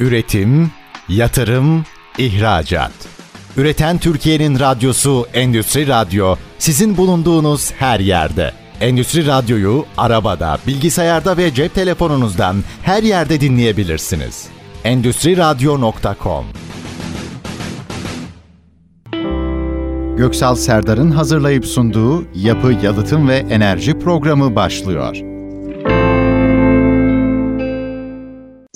[0.00, 0.70] Üretim,
[1.08, 1.84] yatırım,
[2.18, 2.92] ihracat.
[3.56, 8.52] Üreten Türkiye'nin radyosu Endüstri Radyo sizin bulunduğunuz her yerde.
[8.80, 14.46] Endüstri Radyo'yu arabada, bilgisayarda ve cep telefonunuzdan her yerde dinleyebilirsiniz.
[14.84, 16.44] Endüstri Radyo.com
[20.16, 25.29] Göksal Serdar'ın hazırlayıp sunduğu Yapı, Yalıtım ve Enerji programı başlıyor.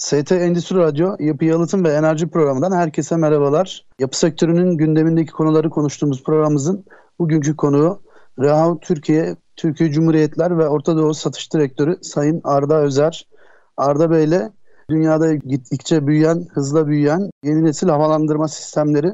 [0.05, 3.87] ST Endüstri Radyo Yapı Yalıtım ve Enerji programından herkese merhabalar.
[4.01, 6.85] Yapı sektörünün gündemindeki konuları konuştuğumuz programımızın
[7.19, 8.03] bugünkü konuğu
[8.39, 13.29] Rehav Türkiye, Türkiye Cumhuriyetler ve Orta Doğu Satış Direktörü Sayın Arda Özer.
[13.77, 14.53] Arda Bey ile
[14.91, 19.13] dünyada gittikçe büyüyen, hızla büyüyen yeni nesil havalandırma sistemleri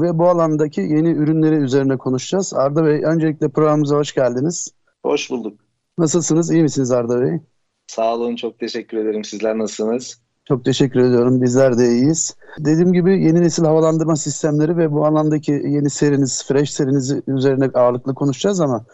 [0.00, 2.54] ve bu alandaki yeni ürünleri üzerine konuşacağız.
[2.54, 4.68] Arda Bey öncelikle programımıza hoş geldiniz.
[5.04, 5.60] Hoş bulduk.
[5.98, 6.50] Nasılsınız?
[6.50, 7.40] İyi misiniz Arda Bey?
[7.86, 9.24] Sağ olun, çok teşekkür ederim.
[9.24, 10.22] Sizler nasılsınız?
[10.48, 11.42] Çok teşekkür ediyorum.
[11.42, 12.36] Bizler de iyiyiz.
[12.58, 18.14] Dediğim gibi yeni nesil havalandırma sistemleri ve bu alandaki yeni seriniz, Fresh seriniz üzerine ağırlıklı
[18.14, 18.84] konuşacağız ama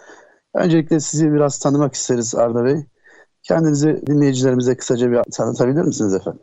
[0.55, 2.77] öncelikle sizi biraz tanımak isteriz Arda Bey.
[3.43, 6.41] Kendinizi dinleyicilerimize kısaca bir tanıtabilir misiniz efendim?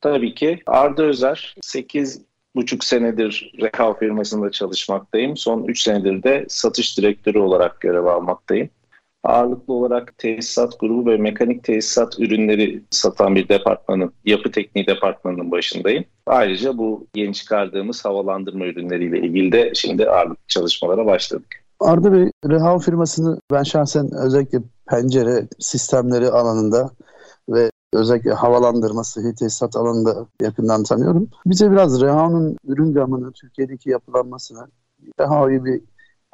[0.00, 0.62] Tabii ki.
[0.66, 2.20] Arda Özer, 8
[2.54, 5.36] buçuk senedir Rekav firmasında çalışmaktayım.
[5.36, 8.70] Son 3 senedir de satış direktörü olarak görev almaktayım
[9.26, 16.04] ağırlıklı olarak tesisat grubu ve mekanik tesisat ürünleri satan bir departmanın, yapı tekniği departmanının başındayım.
[16.26, 21.66] Ayrıca bu yeni çıkardığımız havalandırma ürünleriyle ilgili de şimdi ağırlıklı çalışmalara başladık.
[21.80, 26.90] Arda Bey, Rehav firmasını ben şahsen özellikle pencere sistemleri alanında
[27.48, 31.28] ve özellikle havalandırma, sıhhi tesisat alanında yakından tanıyorum.
[31.46, 34.66] Bize biraz Rehav'ın ürün gamını, Türkiye'deki yapılanmasını,
[35.20, 35.80] Rehav'ı bir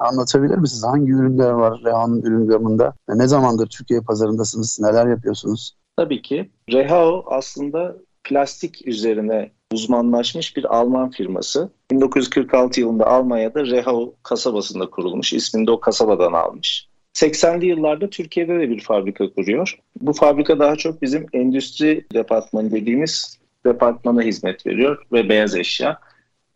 [0.03, 0.83] anlatabilir misiniz?
[0.83, 2.93] Hangi ürünler var Reha'nın ürün gamında?
[3.09, 4.79] Ne zamandır Türkiye pazarındasınız?
[4.81, 5.75] Neler yapıyorsunuz?
[5.97, 6.49] Tabii ki.
[6.71, 11.69] Rehao aslında plastik üzerine uzmanlaşmış bir Alman firması.
[11.91, 15.33] 1946 yılında Almanya'da Rehau kasabasında kurulmuş.
[15.33, 16.87] İsmini de o kasabadan almış.
[17.13, 19.79] 80'li yıllarda Türkiye'de de bir fabrika kuruyor.
[20.01, 25.99] Bu fabrika daha çok bizim endüstri departmanı dediğimiz departmana hizmet veriyor ve beyaz eşya.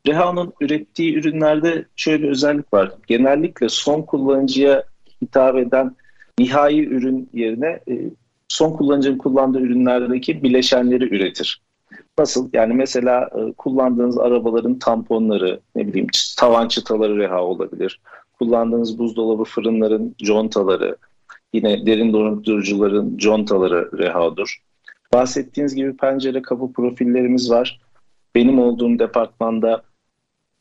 [0.08, 2.92] Reha'nın ürettiği ürünlerde şöyle bir özellik var.
[3.08, 4.84] Genellikle son kullanıcıya
[5.22, 5.96] hitap eden
[6.40, 7.94] nihai ürün yerine e,
[8.48, 11.62] son kullanıcının kullandığı ürünlerdeki bileşenleri üretir.
[12.20, 12.50] Nasıl?
[12.54, 16.08] Yani mesela e, kullandığınız arabaların tamponları, ne bileyim
[16.38, 18.02] tavan çıtaları reha olabilir.
[18.40, 20.98] Kullandığınız buzdolabı fırınların contaları,
[21.54, 24.58] yine derin dondurucuların contaları rehadır.
[25.14, 27.80] Bahsettiğiniz gibi pencere kapı profillerimiz var.
[28.36, 29.84] Benim olduğum departmanda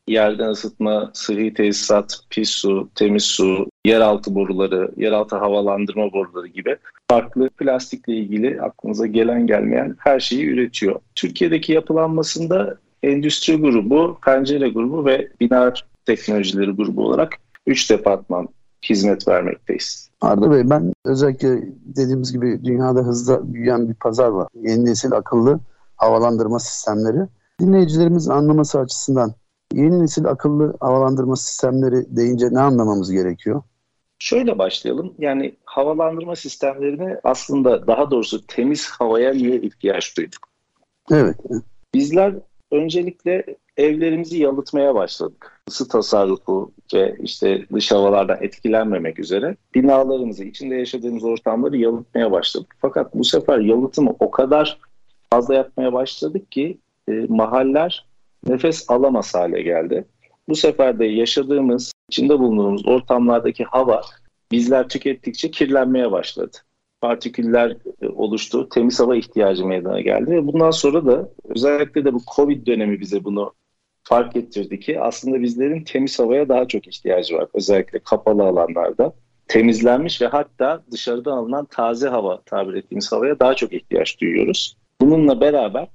[0.09, 6.77] yerden ısıtma, sıhhi tesisat, pis su, temiz su, yeraltı boruları, yeraltı havalandırma boruları gibi
[7.11, 11.01] farklı plastikle ilgili aklınıza gelen gelmeyen her şeyi üretiyor.
[11.15, 15.73] Türkiye'deki yapılanmasında endüstri grubu, pencere grubu ve bina
[16.07, 17.35] teknolojileri grubu olarak
[17.67, 18.49] 3 departman
[18.83, 20.11] hizmet vermekteyiz.
[20.21, 21.49] Arda Bey ben özellikle
[21.85, 24.49] dediğimiz gibi dünyada hızla büyüyen bir pazar var.
[24.63, 25.61] Yeni nesil akıllı
[25.97, 27.29] havalandırma sistemleri.
[27.61, 29.35] Dinleyicilerimizin anlaması açısından
[29.75, 33.63] Yeni nesil akıllı havalandırma sistemleri deyince ne anlamamız gerekiyor?
[34.19, 35.15] Şöyle başlayalım.
[35.19, 40.49] Yani havalandırma sistemlerine aslında daha doğrusu temiz havaya niye ihtiyaç duyduk?
[41.11, 41.37] Evet.
[41.95, 42.35] Bizler
[42.71, 43.45] öncelikle
[43.77, 45.63] evlerimizi yalıtmaya başladık.
[45.69, 52.77] Isı tasarrufu ve işte dış havalardan etkilenmemek üzere binalarımızı, içinde yaşadığımız ortamları yalıtmaya başladık.
[52.81, 54.79] Fakat bu sefer yalıtımı o kadar
[55.31, 56.79] fazla yapmaya başladık ki
[57.09, 58.07] e, mahaller
[58.47, 60.05] nefes alamaz hale geldi.
[60.49, 64.03] Bu sefer de yaşadığımız, içinde bulunduğumuz ortamlardaki hava
[64.53, 66.57] bizler tükettikçe kirlenmeye başladı.
[67.01, 72.21] Partiküller e, oluştu, temiz hava ihtiyacı meydana geldi ve bundan sonra da özellikle de bu
[72.37, 73.55] Covid dönemi bize bunu
[74.03, 77.47] fark ettirdi ki aslında bizlerin temiz havaya daha çok ihtiyacı var.
[77.55, 79.13] Özellikle kapalı alanlarda
[79.49, 84.77] temizlenmiş ve hatta dışarıdan alınan taze hava tabir ettiğimiz havaya daha çok ihtiyaç duyuyoruz.
[85.01, 85.89] Bununla beraber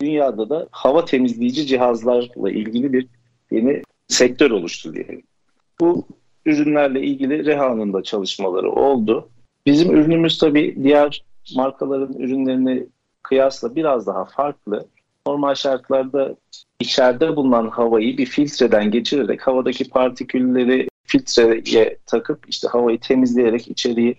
[0.00, 3.06] dünyada da hava temizleyici cihazlarla ilgili bir
[3.50, 5.22] yeni sektör oluştu diyelim.
[5.80, 6.06] Bu
[6.46, 9.28] ürünlerle ilgili Reha'nın da çalışmaları oldu.
[9.66, 11.24] Bizim ürünümüz tabii diğer
[11.56, 12.86] markaların ürünlerini
[13.22, 14.86] kıyasla biraz daha farklı.
[15.26, 16.36] Normal şartlarda
[16.80, 24.16] içeride bulunan havayı bir filtreden geçirerek havadaki partikülleri filtreye takıp işte havayı temizleyerek içeriği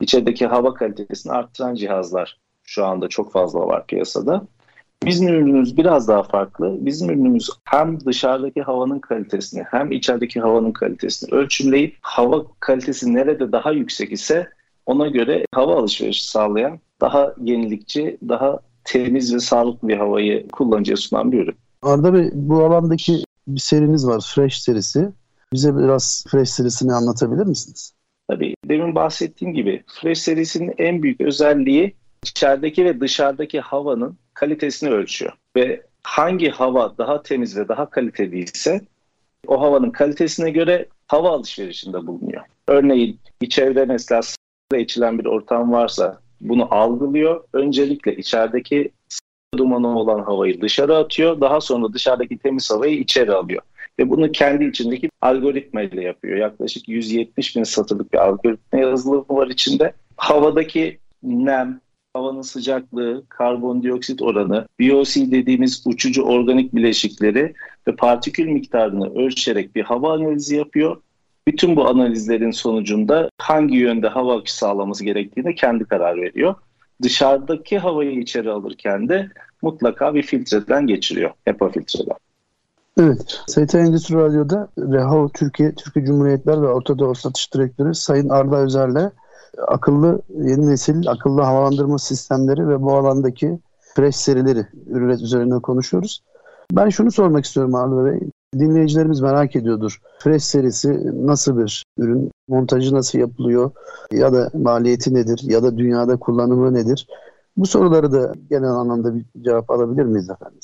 [0.00, 4.46] içerideki hava kalitesini arttıran cihazlar şu anda çok fazla var piyasada.
[5.06, 6.76] Bizim ürünümüz biraz daha farklı.
[6.80, 13.72] Bizim ürünümüz hem dışarıdaki havanın kalitesini hem içerideki havanın kalitesini ölçümleyip hava kalitesi nerede daha
[13.72, 14.48] yüksek ise
[14.86, 21.32] ona göre hava alışverişi sağlayan daha yenilikçi, daha temiz ve sağlıklı bir havayı kullanıcıya sunan
[21.32, 21.56] bir ürün.
[21.82, 25.08] Arda Bey bu alandaki bir seriniz var Fresh serisi.
[25.52, 27.94] Bize biraz Fresh serisini anlatabilir misiniz?
[28.28, 35.32] Tabii demin bahsettiğim gibi Fresh serisinin en büyük özelliği içerideki ve dışarıdaki havanın kalitesini ölçüyor.
[35.56, 38.80] Ve hangi hava daha temiz ve daha kaliteli ise
[39.46, 42.42] o havanın kalitesine göre hava alışverişinde bulunuyor.
[42.68, 44.22] Örneğin içeride mesela
[44.76, 47.44] içilen bir ortam varsa bunu algılıyor.
[47.52, 48.90] Öncelikle içerideki
[49.56, 51.40] dumanı olan havayı dışarı atıyor.
[51.40, 53.62] Daha sonra dışarıdaki temiz havayı içeri alıyor.
[53.98, 56.38] Ve bunu kendi içindeki algoritma ile yapıyor.
[56.38, 59.92] Yaklaşık 170 bin satırlık bir algoritma yazılımı var içinde.
[60.16, 61.80] Havadaki nem,
[62.14, 67.54] havanın sıcaklığı, karbondioksit oranı, VOC dediğimiz uçucu organik bileşikleri
[67.88, 70.96] ve partikül miktarını ölçerek bir hava analizi yapıyor.
[71.48, 76.54] Bütün bu analizlerin sonucunda hangi yönde hava akışı sağlaması gerektiğine kendi karar veriyor.
[77.02, 79.28] Dışarıdaki havayı içeri alırken de
[79.62, 81.30] mutlaka bir filtreden geçiriyor.
[81.44, 82.16] HEPA filtreden.
[83.00, 83.40] Evet.
[83.46, 89.10] ST Endüstri Radyo'da Rehav Türkiye, Türkiye Cumhuriyetler ve Orta Doğu Satış Direktörü Sayın Arda Özer'le
[89.66, 93.58] akıllı yeni nesil akıllı havalandırma sistemleri ve bu alandaki
[93.94, 96.22] fresh serileri ürün üzerinde konuşuyoruz.
[96.72, 98.20] Ben şunu sormak istiyorum Arda Bey.
[98.58, 100.00] Dinleyicilerimiz merak ediyordur.
[100.18, 102.30] Fresh serisi nasıl bir ürün?
[102.48, 103.70] Montajı nasıl yapılıyor?
[104.12, 105.40] Ya da maliyeti nedir?
[105.42, 107.06] Ya da dünyada kullanımı nedir?
[107.56, 110.58] Bu soruları da genel anlamda bir cevap alabilir miyiz efendim?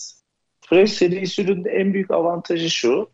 [0.66, 3.08] Fresh serisi ürünün en büyük avantajı şu.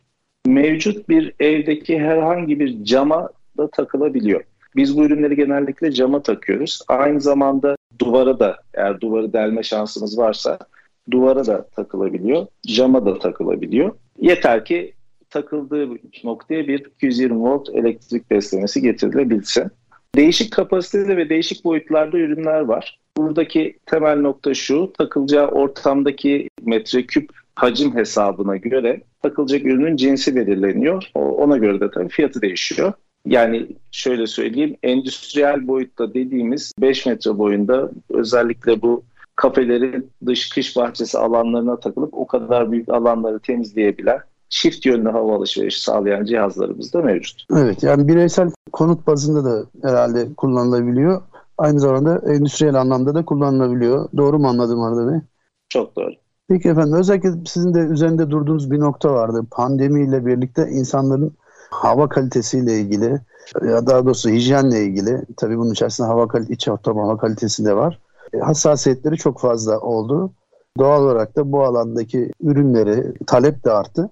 [0.47, 4.45] Mevcut bir evdeki herhangi bir cama da takılabiliyor.
[4.77, 6.81] Biz bu ürünleri genellikle cama takıyoruz.
[6.89, 10.59] Aynı zamanda duvara da eğer duvarı delme şansımız varsa
[11.11, 13.95] duvara da takılabiliyor, cama da takılabiliyor.
[14.19, 14.93] Yeter ki
[15.31, 15.89] takıldığı
[16.25, 19.71] noktaya bir 220 volt elektrik beslemesi getirilebilsin.
[20.15, 22.99] Değişik kapasitede ve değişik boyutlarda ürünler var.
[23.17, 31.11] Buradaki temel nokta şu, takılacağı ortamdaki metreküp hacim hesabına göre takılacak ürünün cinsi belirleniyor.
[31.15, 32.93] Ona göre de tabii fiyatı değişiyor.
[33.27, 39.03] Yani şöyle söyleyeyim, endüstriyel boyutta dediğimiz 5 metre boyunda özellikle bu
[39.37, 44.19] kafelerin dış kış bahçesi alanlarına takılıp o kadar büyük alanları temizleyebilen
[44.49, 47.45] çift yönlü hava alışverişi sağlayan cihazlarımız da mevcut.
[47.53, 51.23] Evet yani bireysel konut bazında da herhalde kullanılabiliyor.
[51.59, 54.09] Aynı zamanda endüstriyel anlamda da kullanılabiliyor.
[54.17, 55.19] Doğru mu anladım Arda Bey?
[55.69, 56.13] Çok doğru.
[56.49, 59.43] Peki efendim özellikle sizin de üzerinde durduğunuz bir nokta vardı.
[59.51, 61.33] Pandemiyle birlikte insanların
[61.71, 63.21] hava kalitesiyle ilgili
[63.63, 67.77] ya daha doğrusu hijyenle ilgili tabii bunun içerisinde hava kalitesi, iç ortam hava kalitesi de
[67.77, 67.99] var.
[68.33, 70.33] E, hassasiyetleri çok fazla oldu.
[70.79, 74.11] Doğal olarak da bu alandaki ürünleri talep de arttı.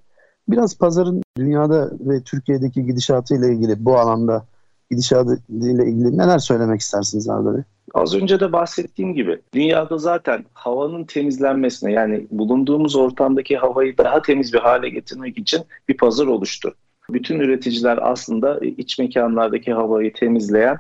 [0.49, 4.47] Biraz pazarın dünyada ve Türkiye'deki gidişatı ile ilgili bu alanda
[4.91, 7.63] gidişatı ile ilgili neler söylemek istersiniz Arda Bey?
[7.95, 14.53] Az önce de bahsettiğim gibi dünyada zaten havanın temizlenmesine yani bulunduğumuz ortamdaki havayı daha temiz
[14.53, 16.75] bir hale getirmek için bir pazar oluştu.
[17.11, 20.79] Bütün üreticiler aslında iç mekanlardaki havayı temizleyen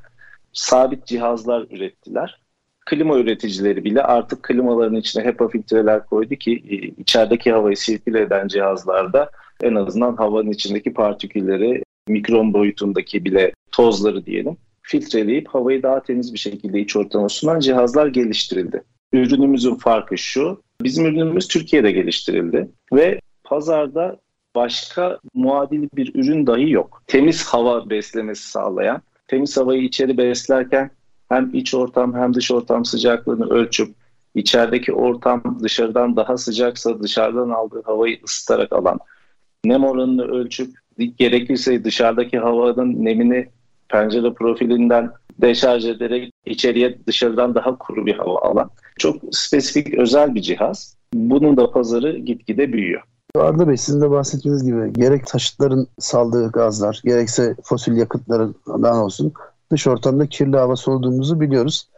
[0.53, 2.41] sabit cihazlar ürettiler.
[2.87, 8.49] Klima üreticileri bile artık klimaların içine HEPA filtreler koydu ki e, içerideki havayı sirküle eden
[8.49, 9.31] cihazlarda
[9.62, 16.38] en azından havanın içindeki partikülleri, mikron boyutundaki bile tozları diyelim filtreleyip havayı daha temiz bir
[16.38, 18.82] şekilde iç ortama sunan cihazlar geliştirildi.
[19.12, 24.21] Ürünümüzün farkı şu, bizim ürünümüz Türkiye'de geliştirildi ve pazarda
[24.54, 27.02] başka muadil bir ürün dahi yok.
[27.06, 30.90] Temiz hava beslemesi sağlayan, temiz havayı içeri beslerken
[31.28, 33.94] hem iç ortam hem dış ortam sıcaklığını ölçüp
[34.34, 38.99] içerideki ortam dışarıdan daha sıcaksa dışarıdan aldığı havayı ısıtarak alan,
[39.64, 40.70] nem oranını ölçüp
[41.18, 43.49] gerekirse dışarıdaki havanın nemini
[43.88, 50.40] pencere profilinden deşarj ederek içeriye dışarıdan daha kuru bir hava alan çok spesifik özel bir
[50.40, 50.96] cihaz.
[51.14, 53.02] Bunun da pazarı gitgide büyüyor.
[53.37, 59.33] Arda Bey sizin de bahsettiğiniz gibi gerek taşıtların saldığı gazlar gerekse fosil yakıtlardan olsun
[59.73, 61.88] dış ortamda kirli hava soluduğumuzu biliyoruz.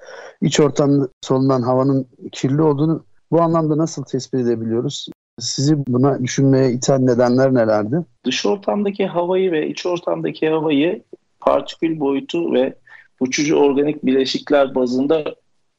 [0.43, 5.09] İç ortamda solunan havanın kirli olduğunu bu anlamda nasıl tespit edebiliyoruz?
[5.39, 7.97] Sizi buna düşünmeye iten nedenler nelerdi?
[8.25, 11.03] Dış ortamdaki havayı ve iç ortamdaki havayı
[11.41, 12.75] partikül boyutu ve
[13.21, 15.25] uçucu organik bileşikler bazında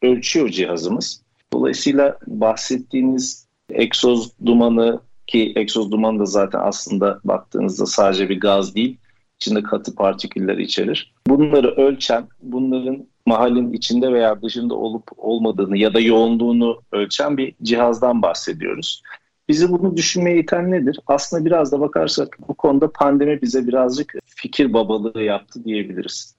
[0.02, 1.22] ölçüyor cihazımız.
[1.54, 8.98] Dolayısıyla bahsettiğiniz egzoz dumanı ki egzoz dumanı da zaten aslında baktığınızda sadece bir gaz değil,
[9.36, 11.13] içinde katı partiküller içerir.
[11.27, 18.22] Bunları ölçen, bunların mahallin içinde veya dışında olup olmadığını ya da yoğunluğunu ölçen bir cihazdan
[18.22, 19.01] bahsediyoruz.
[19.50, 21.00] Bizi bunu düşünmeye iten nedir?
[21.07, 26.38] Aslında biraz da bakarsak bu konuda pandemi bize birazcık fikir babalığı yaptı diyebiliriz.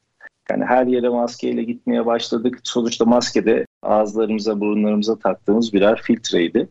[0.50, 2.60] Yani her yere maskeyle gitmeye başladık.
[2.62, 6.68] Sonuçta maske de ağızlarımıza, burunlarımıza taktığımız birer filtreydi.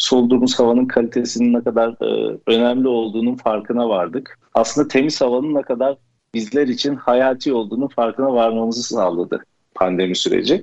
[0.00, 4.38] Solduğumuz havanın kalitesinin ne kadar e, önemli olduğunun farkına vardık.
[4.54, 5.96] Aslında temiz havanın ne kadar
[6.34, 10.54] bizler için hayati olduğunu farkına varmamızı sağladı pandemi süreci.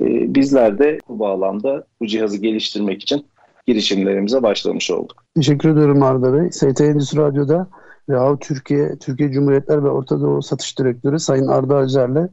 [0.00, 3.26] E, bizler de bu bağlamda bu cihazı geliştirmek için
[3.66, 5.24] girişimlerimize başlamış olduk.
[5.34, 6.52] Teşekkür ediyorum Arda Bey.
[6.52, 7.68] ST Endüstri Radyo'da
[8.10, 12.28] Rehav Türkiye, Türkiye Cumhuriyetler ve Orta Doğu Satış Direktörü Sayın Arda Özer'le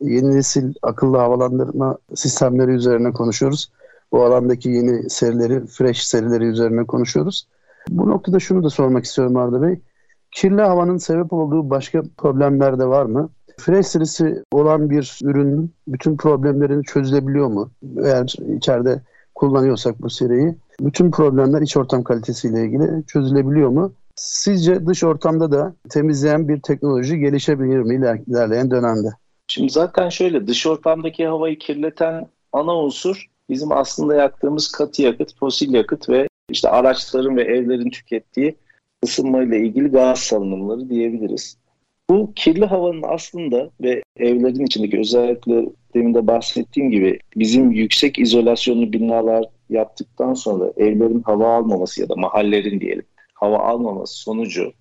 [0.00, 3.70] yeni nesil akıllı havalandırma sistemleri üzerine konuşuyoruz.
[4.12, 7.46] Bu alandaki yeni serileri, fresh serileri üzerine konuşuyoruz.
[7.88, 9.80] Bu noktada şunu da sormak istiyorum Arda Bey.
[10.30, 13.30] Kirli havanın sebep olduğu başka problemler de var mı?
[13.58, 17.70] Fresh serisi olan bir ürünün bütün problemlerini çözülebiliyor mu?
[18.04, 19.02] Eğer içeride
[19.34, 23.92] kullanıyorsak bu seriyi bütün problemler iç ortam kalitesiyle ilgili çözülebiliyor mu?
[24.16, 27.94] Sizce dış ortamda da temizleyen bir teknoloji gelişebilir mi
[28.26, 29.08] ilerleyen dönemde?
[29.48, 35.74] Şimdi zaten şöyle dış ortamdaki havayı kirleten ana unsur bizim aslında yaktığımız katı yakıt, fosil
[35.74, 38.56] yakıt ve işte araçların ve evlerin tükettiği
[39.04, 41.58] ısınmayla ilgili gaz salınımları diyebiliriz.
[42.10, 45.64] Bu kirli havanın aslında ve evlerin içindeki özellikle
[45.94, 52.14] demin de bahsettiğim gibi bizim yüksek izolasyonlu binalar yaptıktan sonra evlerin hava almaması ya da
[52.16, 54.72] mahallerin diyelim hava almaması sonucu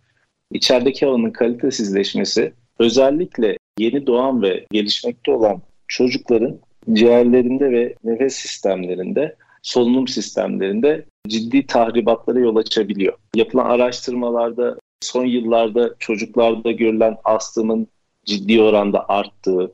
[0.51, 6.59] içerideki havanın kalitesizleşmesi özellikle yeni doğan ve gelişmekte olan çocukların
[6.93, 13.13] ciğerlerinde ve nefes sistemlerinde, solunum sistemlerinde ciddi tahribatlara yol açabiliyor.
[13.35, 17.87] Yapılan araştırmalarda son yıllarda çocuklarda görülen astımın
[18.25, 19.71] ciddi oranda arttığı,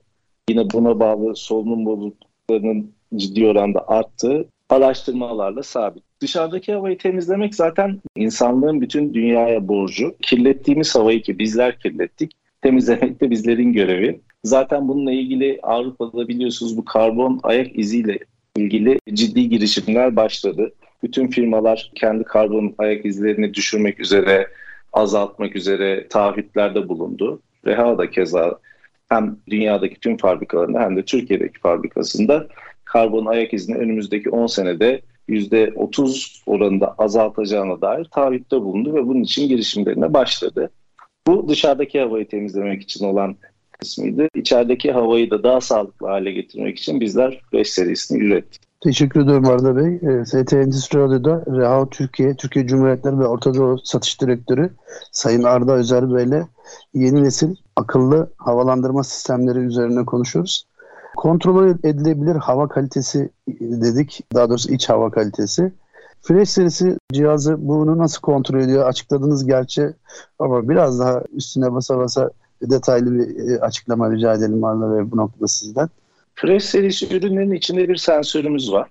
[0.50, 6.04] yine buna bağlı solunum bozukluklarının ciddi oranda arttığı araştırmalarla sabit.
[6.22, 10.16] Dışarıdaki havayı temizlemek zaten insanlığın bütün dünyaya borcu.
[10.22, 14.20] Kirlettiğimiz havayı ki bizler kirlettik, temizlemek de bizlerin görevi.
[14.44, 18.20] Zaten bununla ilgili Avrupa'da biliyorsunuz bu karbon ayak iziyle
[18.56, 20.74] ilgili ciddi girişimler başladı.
[21.04, 24.48] Bütün firmalar kendi karbon ayak izlerini düşürmek üzere,
[24.94, 27.42] azaltmak üzere taahhütlerde bulundu.
[27.66, 28.60] Reha da keza
[29.10, 32.48] hem dünyadaki tüm fabrikalarında hem de Türkiye'deki fabrikasında
[32.86, 39.48] karbon ayak izini önümüzdeki 10 senede %30 oranında azaltacağına dair taahhütte bulundu ve bunun için
[39.48, 40.70] girişimlerine başladı.
[41.28, 43.36] Bu dışarıdaki havayı temizlemek için olan
[43.80, 44.28] kısmıydı.
[44.36, 48.62] İçerideki havayı da daha sağlıklı hale getirmek için bizler 5 serisini ürettik.
[48.84, 49.96] Teşekkür ediyorum Arda Bey.
[49.96, 54.70] Ee, ST Endüstri Radyo'da Reha Türkiye, Türkiye Cumhuriyetleri ve Orta Doğu Satış Direktörü
[55.12, 56.42] Sayın Arda Özer Bey
[56.94, 60.66] yeni nesil akıllı havalandırma sistemleri üzerine konuşuyoruz.
[61.18, 64.22] Kontrol edilebilir hava kalitesi dedik.
[64.34, 65.72] Daha doğrusu iç hava kalitesi.
[66.22, 68.88] Fresh serisi cihazı bunu nasıl kontrol ediyor?
[68.88, 69.94] Açıkladınız gerçi
[70.40, 72.32] ama biraz daha üstüne basa basa
[72.70, 75.90] detaylı bir e, açıklama rica edelim Arda Bey bu noktada sizden.
[76.36, 78.90] Fresh serisi ürünlerin içinde bir sensörümüz var.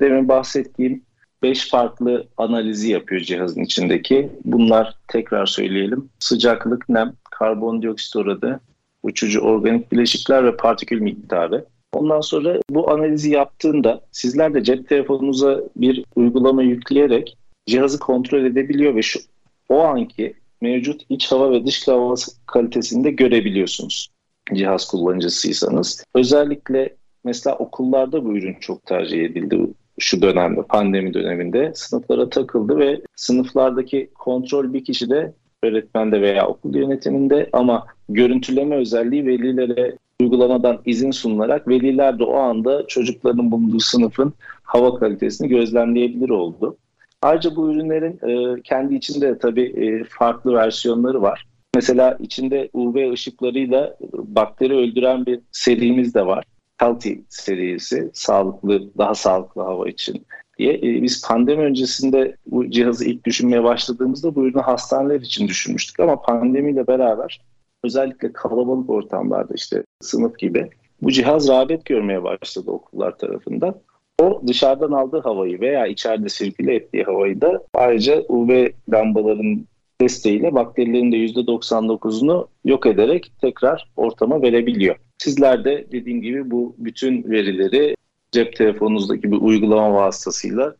[0.00, 1.02] Demin bahsettiğim
[1.42, 4.32] 5 farklı analizi yapıyor cihazın içindeki.
[4.44, 6.08] Bunlar tekrar söyleyelim.
[6.18, 8.60] Sıcaklık, nem, karbondioksit oranı,
[9.02, 11.64] uçucu organik bileşikler ve partikül miktarı.
[11.92, 17.36] Ondan sonra bu analizi yaptığında sizler de cep telefonunuza bir uygulama yükleyerek
[17.66, 19.20] cihazı kontrol edebiliyor ve şu
[19.68, 22.14] o anki mevcut iç hava ve dış hava
[22.46, 24.08] kalitesini de görebiliyorsunuz
[24.54, 26.04] cihaz kullanıcısıysanız.
[26.14, 29.66] Özellikle mesela okullarda bu ürün çok tercih edildi
[29.98, 31.72] şu dönemde, pandemi döneminde.
[31.74, 39.26] Sınıflara takıldı ve sınıflardaki kontrol bir kişi de öğretmende veya okul yönetiminde ama görüntüleme özelliği
[39.26, 46.76] velilere uygulamadan izin sunularak veliler de o anda çocukların bulunduğu sınıfın hava kalitesini gözlemleyebilir oldu.
[47.22, 51.46] Ayrıca bu ürünlerin e, kendi içinde tabii e, farklı versiyonları var.
[51.74, 56.44] Mesela içinde UV ışıklarıyla bakteri öldüren bir serimiz de var.
[56.76, 60.26] Healthy serisi, sağlıklı, daha sağlıklı hava için
[60.58, 60.74] diye.
[60.74, 66.22] E, biz pandemi öncesinde bu cihazı ilk düşünmeye başladığımızda bu ürünü hastaneler için düşünmüştük ama
[66.22, 67.40] pandemiyle beraber
[67.84, 70.70] özellikle kalabalık ortamlarda işte sınıf gibi
[71.02, 73.74] bu cihaz rağbet görmeye başladı okullar tarafından.
[74.20, 79.66] O dışarıdan aldığı havayı veya içeride sirküle ettiği havayı da ayrıca UV lambaların
[80.00, 84.96] desteğiyle bakterilerin de %99'unu yok ederek tekrar ortama verebiliyor.
[85.18, 87.94] Sizler de dediğim gibi bu bütün verileri
[88.32, 90.74] cep telefonunuzdaki bir uygulama vasıtasıyla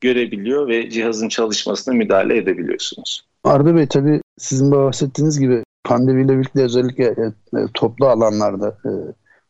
[0.00, 3.26] görebiliyor ve cihazın çalışmasına müdahale edebiliyorsunuz.
[3.44, 8.90] Arda Bey tabii sizin bahsettiğiniz gibi pandemiyle birlikte özellikle e, e, toplu alanlarda e,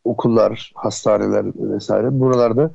[0.04, 2.70] okullar, hastaneler vesaire buralarda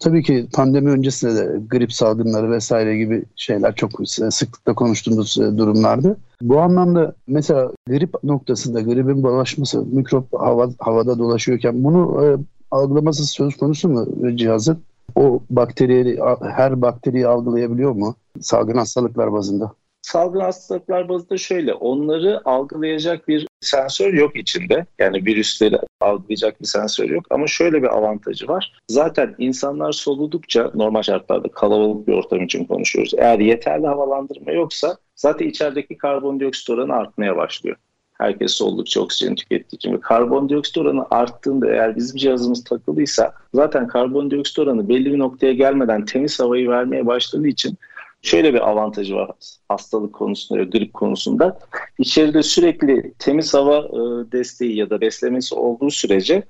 [0.00, 6.16] Tabii ki pandemi öncesinde de grip salgınları vesaire gibi şeyler çok sıklıkla konuştuğumuz e, durumlardı.
[6.42, 12.26] Bu anlamda mesela grip noktasında gripin bulaşması, mikrop hava, havada dolaşıyorken bunu e,
[12.70, 14.78] algılaması söz konusu mu cihazın?
[15.14, 18.14] O bakteriyi, her bakteriyi algılayabiliyor mu?
[18.40, 19.72] Salgın hastalıklar bazında.
[20.04, 24.86] Salgın hastalıklar bazında şöyle, onları algılayacak bir sensör yok içinde.
[24.98, 27.24] Yani virüsleri algılayacak bir sensör yok.
[27.30, 28.72] Ama şöyle bir avantajı var.
[28.88, 33.12] Zaten insanlar soludukça normal şartlarda kalabalık bir ortam için konuşuyoruz.
[33.16, 37.76] Eğer yeterli havalandırma yoksa zaten içerideki karbondioksit oranı artmaya başlıyor.
[38.12, 44.58] Herkes soludukça oksijen tükettiği için ve karbondioksit oranı arttığında eğer bizim cihazımız takılıysa zaten karbondioksit
[44.58, 47.78] oranı belli bir noktaya gelmeden temiz havayı vermeye başladığı için
[48.24, 49.30] şöyle bir avantajı var
[49.68, 51.58] hastalık konusunda grip konusunda.
[51.98, 56.42] İçeride sürekli temiz hava e, desteği ya da beslemesi olduğu sürece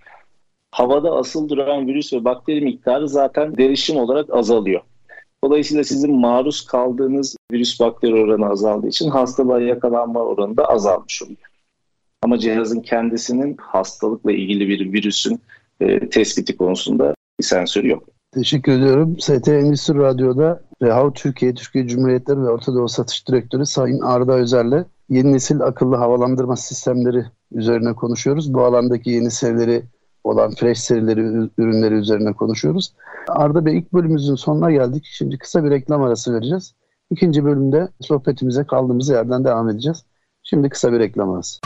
[0.70, 4.80] havada asıl duran virüs ve bakteri miktarı zaten derişim olarak azalıyor.
[5.44, 11.38] Dolayısıyla sizin maruz kaldığınız virüs bakteri oranı azaldığı için hastalığa yakalanma oranı da azalmış oluyor.
[12.22, 15.40] Ama cihazın kendisinin hastalıkla ilgili bir virüsün
[15.80, 18.04] e, tespiti konusunda bir sensörü yok.
[18.34, 19.16] Teşekkür ediyorum.
[19.20, 24.84] ST Endüstri Radyo'da Rehav Türkiye, Türkiye Cumhuriyetleri ve Orta Doğu Satış Direktörü Sayın Arda Özer'le
[25.08, 28.54] yeni nesil akıllı havalandırma sistemleri üzerine konuşuyoruz.
[28.54, 29.82] Bu alandaki yeni serileri
[30.24, 32.92] olan fresh serileri, ürünleri üzerine konuşuyoruz.
[33.28, 35.04] Arda Bey ilk bölümümüzün sonuna geldik.
[35.10, 36.74] Şimdi kısa bir reklam arası vereceğiz.
[37.10, 40.04] İkinci bölümde sohbetimize kaldığımız yerden devam edeceğiz.
[40.42, 41.60] Şimdi kısa bir reklam arası.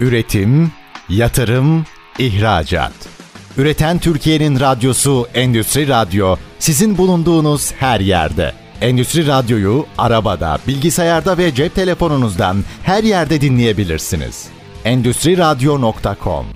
[0.00, 0.70] Üretim,
[1.08, 1.84] yatırım,
[2.18, 3.25] ihracat.
[3.58, 8.52] Üreten Türkiye'nin radyosu Endüstri Radyo sizin bulunduğunuz her yerde.
[8.80, 14.48] Endüstri Radyo'yu arabada, bilgisayarda ve cep telefonunuzdan her yerde dinleyebilirsiniz.
[14.84, 16.46] Endüstri Radyo.com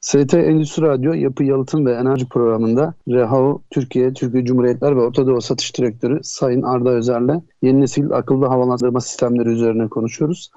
[0.00, 5.40] ST Endüstri Radyo Yapı Yalıtım ve Enerji Programı'nda REHAO Türkiye, Türkiye Cumhuriyetler ve Orta Doğu
[5.40, 10.50] Satış Direktörü Sayın Arda Özer'le yeni nesil akıllı havalandırma sistemleri üzerine konuşuyoruz.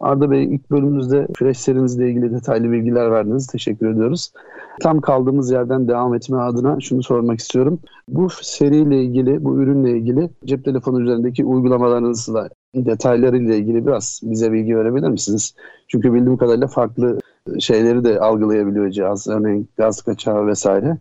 [0.00, 3.46] Arda Bey ilk bölümümüzde fresh serimizle ilgili detaylı bilgiler verdiniz.
[3.46, 4.32] Teşekkür ediyoruz.
[4.80, 7.80] Tam kaldığımız yerden devam etme adına şunu sormak istiyorum.
[8.08, 14.76] Bu seriyle ilgili, bu ürünle ilgili cep telefonu üzerindeki uygulamalarınızla detaylarıyla ilgili biraz bize bilgi
[14.76, 15.54] verebilir misiniz?
[15.88, 17.18] Çünkü bildiğim kadarıyla farklı
[17.60, 19.28] şeyleri de algılayabiliyor cihaz.
[19.28, 20.98] Örneğin gaz kaçağı vesaire.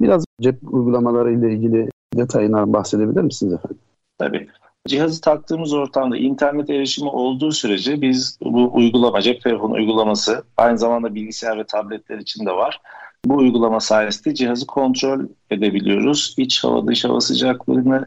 [0.00, 3.78] Biraz cep uygulamalarıyla ilgili detayından bahsedebilir misiniz efendim?
[4.18, 4.46] Tabii.
[4.88, 11.14] Cihazı taktığımız ortamda internet erişimi olduğu sürece biz bu uygulama, cep telefonu uygulaması aynı zamanda
[11.14, 12.80] bilgisayar ve tabletler için de var.
[13.24, 15.20] Bu uygulama sayesinde cihazı kontrol
[15.50, 16.34] edebiliyoruz.
[16.36, 18.06] İç hava, dış hava sıcaklığını,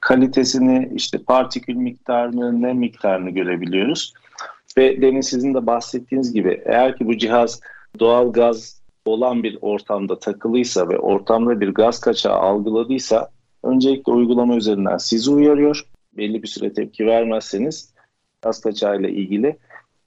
[0.00, 4.14] kalitesini, işte partikül miktarını, nem miktarını görebiliyoruz.
[4.78, 7.60] Ve demin sizin de bahsettiğiniz gibi eğer ki bu cihaz
[7.98, 13.28] doğal gaz olan bir ortamda takılıysa ve ortamda bir gaz kaçağı algıladıysa
[13.62, 17.94] öncelikle uygulama üzerinden sizi uyarıyor belli bir süre tepki vermezseniz
[18.42, 19.56] hasta çayla ilgili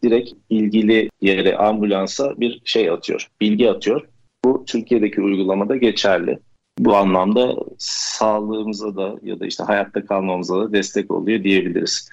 [0.03, 4.07] direkt ilgili yere ambulansa bir şey atıyor, bilgi atıyor.
[4.45, 6.39] Bu Türkiye'deki uygulamada geçerli.
[6.79, 12.09] Bu anlamda sağlığımıza da ya da işte hayatta kalmamıza da destek oluyor diyebiliriz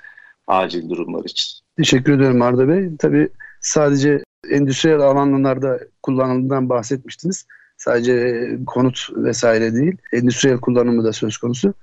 [0.47, 1.63] acil durumlar için.
[1.77, 2.89] Teşekkür ederim Arda Bey.
[2.99, 3.29] Tabii
[3.61, 7.47] sadece endüstriyel alanlarda kullanıldığından bahsetmiştiniz.
[7.77, 11.75] Sadece konut vesaire değil, endüstriyel kullanımı da söz konusu.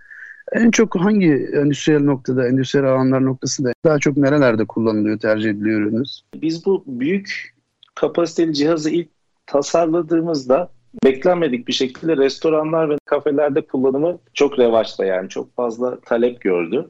[0.52, 6.24] En çok hangi endüstriyel noktada, endüstriyel alanlar noktasında daha çok nerelerde kullanılıyor, tercih ediliyor ürününüz?
[6.36, 7.56] Biz bu büyük
[7.96, 9.10] kapasiteli cihazı ilk
[9.46, 10.70] tasarladığımızda
[11.06, 16.90] beklenmedik bir şekilde restoranlar ve kafelerde kullanımı çok revaçta yani çok fazla talep gördü.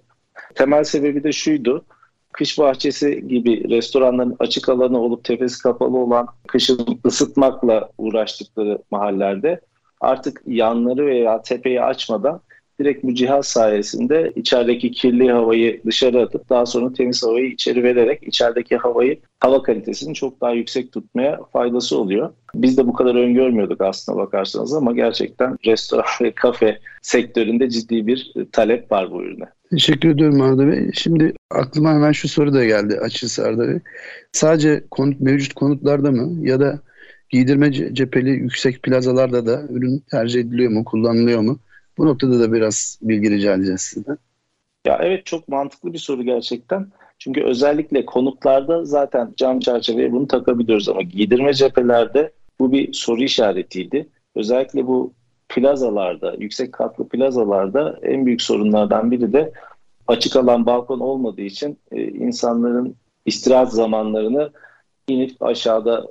[0.56, 1.86] Temel sebebi de şuydu.
[2.32, 9.62] Kış bahçesi gibi restoranların açık alanı olup tepesi kapalı olan kışın ısıtmakla uğraştıkları mahallerde
[10.02, 12.42] artık yanları veya tepeyi açmadan
[12.80, 18.28] direkt bu cihaz sayesinde içerideki kirli havayı dışarı atıp daha sonra temiz havayı içeri vererek
[18.28, 22.30] içerideki havayı hava kalitesini çok daha yüksek tutmaya faydası oluyor.
[22.56, 28.34] Biz de bu kadar öngörmüyorduk aslına bakarsanız ama gerçekten restoran ve kafe sektöründe ciddi bir
[28.52, 29.46] talep var bu ürüne.
[29.70, 30.92] Teşekkür ediyorum Arda Bey.
[30.94, 33.80] Şimdi aklıma hemen şu soru da geldi açıkçası Arda Bey.
[34.32, 36.80] Sadece konut, mevcut konutlarda mı ya da
[37.30, 41.60] giydirme cepheli yüksek plazalarda da ürün tercih ediliyor mu, kullanılıyor mu?
[42.00, 44.18] Bu noktada da biraz bilgi rica edeceğiz sizden.
[44.86, 46.88] Ya evet çok mantıklı bir soru gerçekten.
[47.18, 54.10] Çünkü özellikle konutlarda zaten cam çerçeveye bunu takabiliyoruz ama giydirme cephelerde bu bir soru işaretiydi.
[54.36, 55.14] Özellikle bu
[55.50, 59.52] plazalarda, yüksek katlı plazalarda en büyük sorunlardan biri de
[60.08, 64.52] açık alan balkon olmadığı için e, insanların istirahat zamanlarını
[65.08, 66.08] inip aşağıda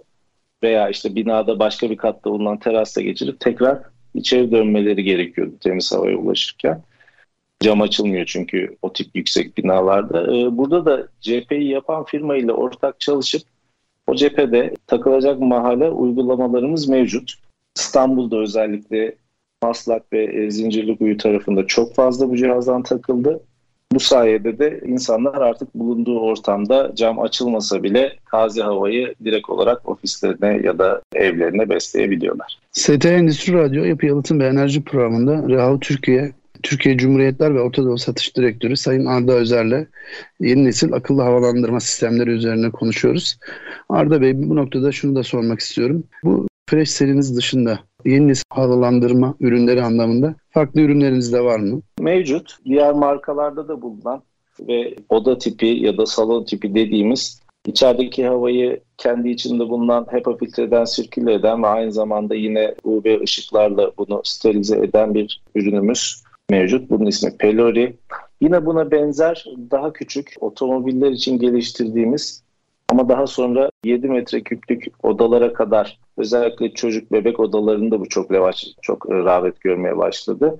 [0.62, 3.83] veya işte binada başka bir katta bulunan terasta geçirip tekrar
[4.19, 6.83] içeri dönmeleri gerekiyordu temiz havaya ulaşırken.
[7.61, 10.37] Cam açılmıyor çünkü o tip yüksek binalarda.
[10.37, 13.43] Ee, burada da cepheyi yapan firma ile ortak çalışıp
[14.07, 17.35] O cephede takılacak mahalle uygulamalarımız mevcut.
[17.77, 19.15] İstanbul'da özellikle
[19.63, 23.41] Maslak ve e, Zincirlikuyu tarafında çok fazla bu cihazdan takıldı.
[23.92, 30.61] Bu sayede de insanlar artık bulunduğu ortamda cam açılmasa bile taze havayı direkt olarak ofislerine
[30.66, 32.59] ya da evlerine besleyebiliyorlar.
[32.72, 37.98] ST Endüstri Radyo Yapı Yalıtım ve Enerji Programı'nda Rehav Türkiye, Türkiye Cumhuriyetler ve Orta Doğu
[37.98, 39.87] Satış Direktörü Sayın Arda Özer'le
[40.40, 43.38] yeni nesil akıllı havalandırma sistemleri üzerine konuşuyoruz.
[43.88, 46.05] Arda Bey bu noktada şunu da sormak istiyorum.
[46.24, 51.83] Bu Fresh seriniz dışında yeni nesil havalandırma ürünleri anlamında farklı ürünleriniz de var mı?
[52.01, 52.57] Mevcut.
[52.65, 54.23] Diğer markalarda da bulunan
[54.61, 60.85] ve oda tipi ya da salon tipi dediğimiz içerideki havayı kendi içinde bulunan HEPA filtreden
[60.85, 66.91] sirküle eden ve aynı zamanda yine UV ışıklarla bunu sterilize eden bir ürünümüz mevcut.
[66.91, 67.97] Bunun ismi Pelori.
[68.41, 72.43] Yine buna benzer daha küçük otomobiller için geliştirdiğimiz
[72.88, 79.11] ama daha sonra 7 metreküplük odalara kadar özellikle çocuk bebek odalarında bu çok revaç, çok
[79.11, 80.59] rağbet görmeye başladı.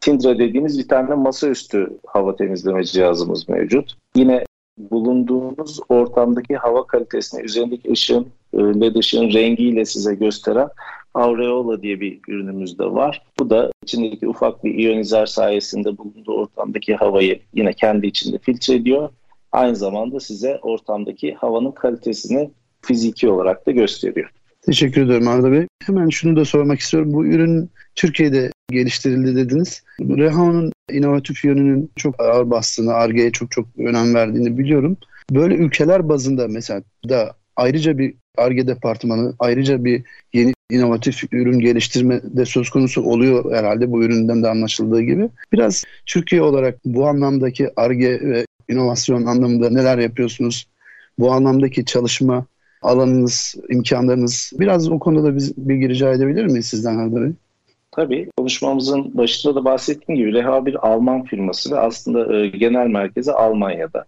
[0.00, 3.96] Tindra dediğimiz bir tane masaüstü hava temizleme cihazımız mevcut.
[4.14, 4.44] Yine
[4.78, 10.68] bulunduğunuz ortamdaki hava kalitesini üzerindeki ışığın, e, led ışığın rengiyle size gösteren
[11.14, 13.22] Aureola diye bir ürünümüz de var.
[13.38, 19.08] Bu da içindeki ufak bir iyonizer sayesinde bulunduğu ortamdaki havayı yine kendi içinde filtre ediyor
[19.54, 22.50] aynı zamanda size ortamdaki havanın kalitesini
[22.82, 24.30] fiziki olarak da gösteriyor.
[24.62, 25.66] Teşekkür ederim Arda Bey.
[25.86, 27.12] Hemen şunu da sormak istiyorum.
[27.12, 29.82] Bu ürün Türkiye'de geliştirildi dediniz.
[30.00, 34.96] Rehao'nun inovatif yönünün çok ağır bastığını, ARGE'ye çok çok önem verdiğini biliyorum.
[35.30, 42.20] Böyle ülkeler bazında mesela da ayrıca bir ARGE departmanı, ayrıca bir yeni inovatif ürün geliştirme
[42.22, 45.28] de söz konusu oluyor herhalde bu üründen de anlaşıldığı gibi.
[45.52, 50.66] Biraz Türkiye olarak bu anlamdaki ARGE ve inovasyon anlamında neler yapıyorsunuz?
[51.18, 52.46] Bu anlamdaki çalışma
[52.82, 57.32] alanınız, imkanlarınız biraz o konuda biz bilgi rica edebilir miyiz sizden Arda Bey?
[57.92, 63.32] Tabii konuşmamızın başında da bahsettiğim gibi Reha bir Alman firması ve aslında e, genel merkezi
[63.32, 64.04] Almanya'da.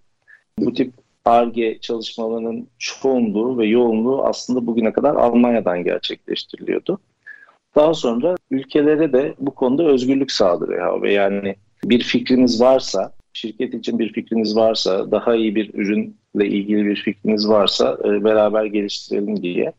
[0.59, 0.93] Bu tip
[1.25, 6.99] ARGE çalışmalarının çoğunluğu ve yoğunluğu aslında bugüne kadar Almanya'dan gerçekleştiriliyordu.
[7.75, 13.75] Daha sonra ülkelere de bu konuda özgürlük sağladı Reha ve yani bir fikriniz varsa şirket
[13.75, 19.43] için bir fikriniz varsa, daha iyi bir ürünle ilgili bir fikriniz varsa e, beraber geliştirelim
[19.43, 19.73] diye.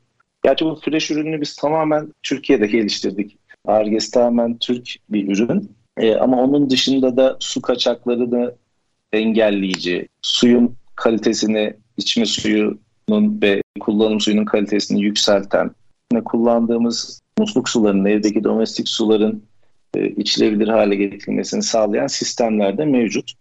[0.44, 3.38] Gerçi bu fresh ürünü biz tamamen Türkiye'de geliştirdik.
[3.66, 5.72] Arges tamamen Türk bir ürün.
[5.98, 8.54] E, ama onun dışında da su kaçaklarını
[9.14, 15.72] engelleyici, suyun kalitesini, içme suyunun ve kullanım suyunun kalitesini yükselten,
[16.12, 19.44] yine kullandığımız musluk sularının, evdeki domestik suların
[19.96, 23.34] e, içilebilir hale getirilmesini sağlayan sistemler de mevcut.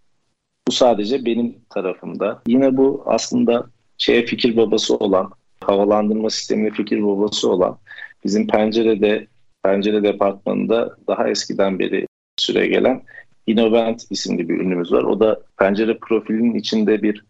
[0.68, 2.42] Bu sadece benim tarafımda.
[2.46, 3.66] Yine bu aslında
[3.98, 7.78] şeye fikir babası olan, havalandırma sistemine fikir babası olan
[8.24, 9.26] bizim pencerede,
[9.62, 13.02] pencere departmanında daha eskiden beri süre gelen
[13.46, 15.02] Innovent isimli bir ürünümüz var.
[15.02, 17.24] O da pencere profilinin içinde bir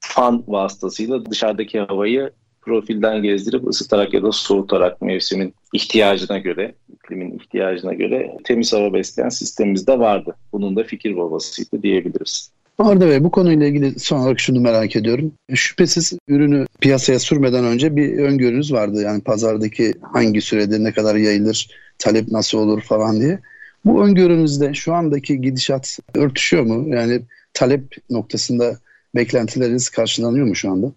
[0.00, 7.94] fan vasıtasıyla dışarıdaki havayı profilden gezdirip ısıtarak ya da soğutarak mevsimin ihtiyacına göre, iklimin ihtiyacına
[7.94, 10.36] göre temiz hava besleyen sistemimiz de vardı.
[10.52, 12.52] Bunun da fikir babasıydı diyebiliriz.
[12.78, 15.32] Arda Bey bu konuyla ilgili son olarak şunu merak ediyorum.
[15.54, 19.02] Şüphesiz ürünü piyasaya sürmeden önce bir öngörünüz vardı.
[19.02, 23.38] Yani pazardaki hangi sürede ne kadar yayılır, talep nasıl olur falan diye.
[23.84, 26.94] Bu öngörünüzde şu andaki gidişat örtüşüyor mu?
[26.94, 27.22] Yani
[27.54, 28.78] talep noktasında
[29.14, 30.92] beklentileriniz karşılanıyor mu şu anda?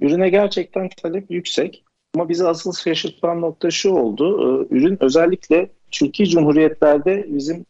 [0.00, 1.84] Ürüne gerçekten talep yüksek.
[2.14, 4.40] Ama bizi asıl şaşırtan nokta şu oldu.
[4.40, 7.66] Ee, ürün özellikle Türkiye Cumhuriyetlerde bizim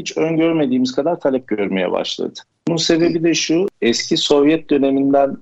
[0.00, 2.32] hiç öngörmediğimiz kadar talep görmeye başladı.
[2.68, 5.36] Bunun sebebi de şu, eski Sovyet döneminden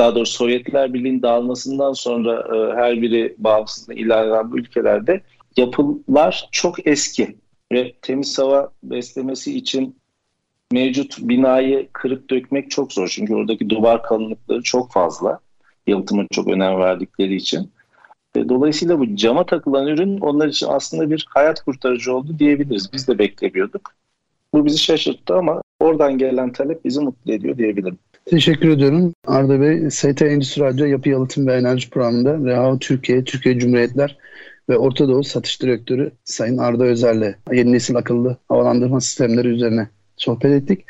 [0.00, 5.20] daha doğrusu Sovyetler Birliği'nin dağılmasından sonra e, her biri bağımsızlığını ilan eden bu ülkelerde
[5.56, 7.36] yapılar çok eski
[7.72, 9.96] ve temiz hava beslemesi için
[10.72, 13.08] mevcut binayı kırıp dökmek çok zor.
[13.08, 15.38] Çünkü oradaki duvar kalınlıkları çok fazla.
[15.86, 17.70] Yalıtıma çok önem verdikleri için.
[18.36, 22.92] E, dolayısıyla bu cama takılan ürün onlar için aslında bir hayat kurtarıcı oldu diyebiliriz.
[22.92, 23.94] Biz de beklemiyorduk.
[24.54, 27.98] Bu bizi şaşırttı ama oradan gelen talep bizi mutlu ediyor diyebilirim.
[28.24, 29.90] Teşekkür ediyorum Arda Bey.
[29.90, 34.18] ST Endüstri Radyo Yapı Yalıtım ve Enerji Programı'nda Reha Türkiye, Türkiye Cumhuriyetler
[34.68, 40.62] ve Orta Doğu Satış Direktörü Sayın Arda Özer'le yeni nesil akıllı havalandırma sistemleri üzerine sohbet
[40.62, 40.84] ettik.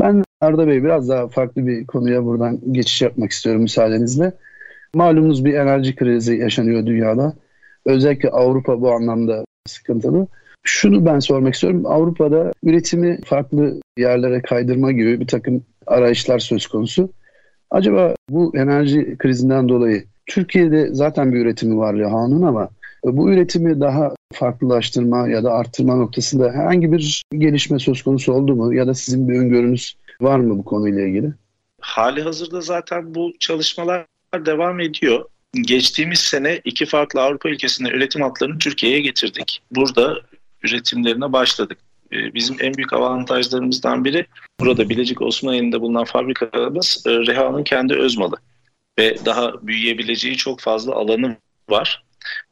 [0.00, 4.32] Ben Arda Bey biraz daha farklı bir konuya buradan geçiş yapmak istiyorum müsaadenizle.
[4.94, 7.32] Malumunuz bir enerji krizi yaşanıyor dünyada.
[7.84, 10.26] Özellikle Avrupa bu anlamda sıkıntılı.
[10.62, 11.86] Şunu ben sormak istiyorum.
[11.86, 17.12] Avrupa'da üretimi farklı yerlere kaydırma gibi bir takım arayışlar söz konusu.
[17.70, 22.68] Acaba bu enerji krizinden dolayı Türkiye'de zaten bir üretimi var Leha'nın ama
[23.04, 28.74] bu üretimi daha farklılaştırma ya da arttırma noktasında herhangi bir gelişme söz konusu oldu mu?
[28.74, 31.32] Ya da sizin bir öngörünüz var mı bu konuyla ilgili?
[31.80, 34.06] Hali hazırda zaten bu çalışmalar
[34.46, 35.24] devam ediyor.
[35.60, 39.62] Geçtiğimiz sene iki farklı Avrupa ülkesinde üretim hatlarını Türkiye'ye getirdik.
[39.70, 40.14] Burada
[40.62, 41.78] üretimlerine başladık.
[42.12, 44.26] Ee, bizim en büyük avantajlarımızdan biri
[44.60, 48.36] burada Bilecik Osmaniye'nde bulunan fabrikamız e, Reha'nın kendi öz malı
[48.98, 51.36] ve daha büyüyebileceği çok fazla alanı
[51.70, 52.04] var.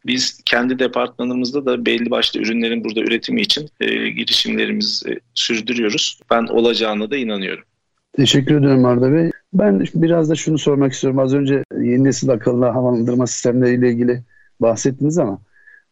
[0.06, 6.20] Biz kendi departmanımızda da belli başlı ürünlerin burada üretimi için e, girişimlerimizi sürdürüyoruz.
[6.30, 7.64] Ben olacağına da inanıyorum.
[8.12, 9.30] Teşekkür ederim Arda Bey.
[9.52, 11.18] Ben biraz da şunu sormak istiyorum.
[11.18, 14.22] Az önce yeni nesil akıllı havalandırma sistemleriyle ilgili
[14.60, 15.40] bahsettiniz ama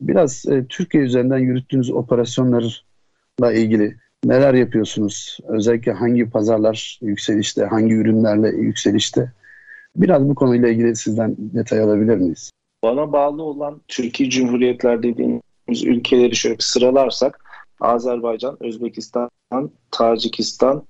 [0.01, 5.39] biraz e, Türkiye üzerinden yürüttüğünüz operasyonlarla ilgili neler yapıyorsunuz?
[5.49, 9.33] Özellikle hangi pazarlar yükselişte, hangi ürünlerle yükselişte?
[9.97, 12.51] Biraz bu konuyla ilgili sizden detay alabilir miyiz?
[12.83, 17.45] Bana bağlı olan Türkiye Cumhuriyetler dediğimiz ülkeleri şöyle bir sıralarsak
[17.81, 19.31] Azerbaycan, Özbekistan,
[19.91, 20.83] Tacikistan,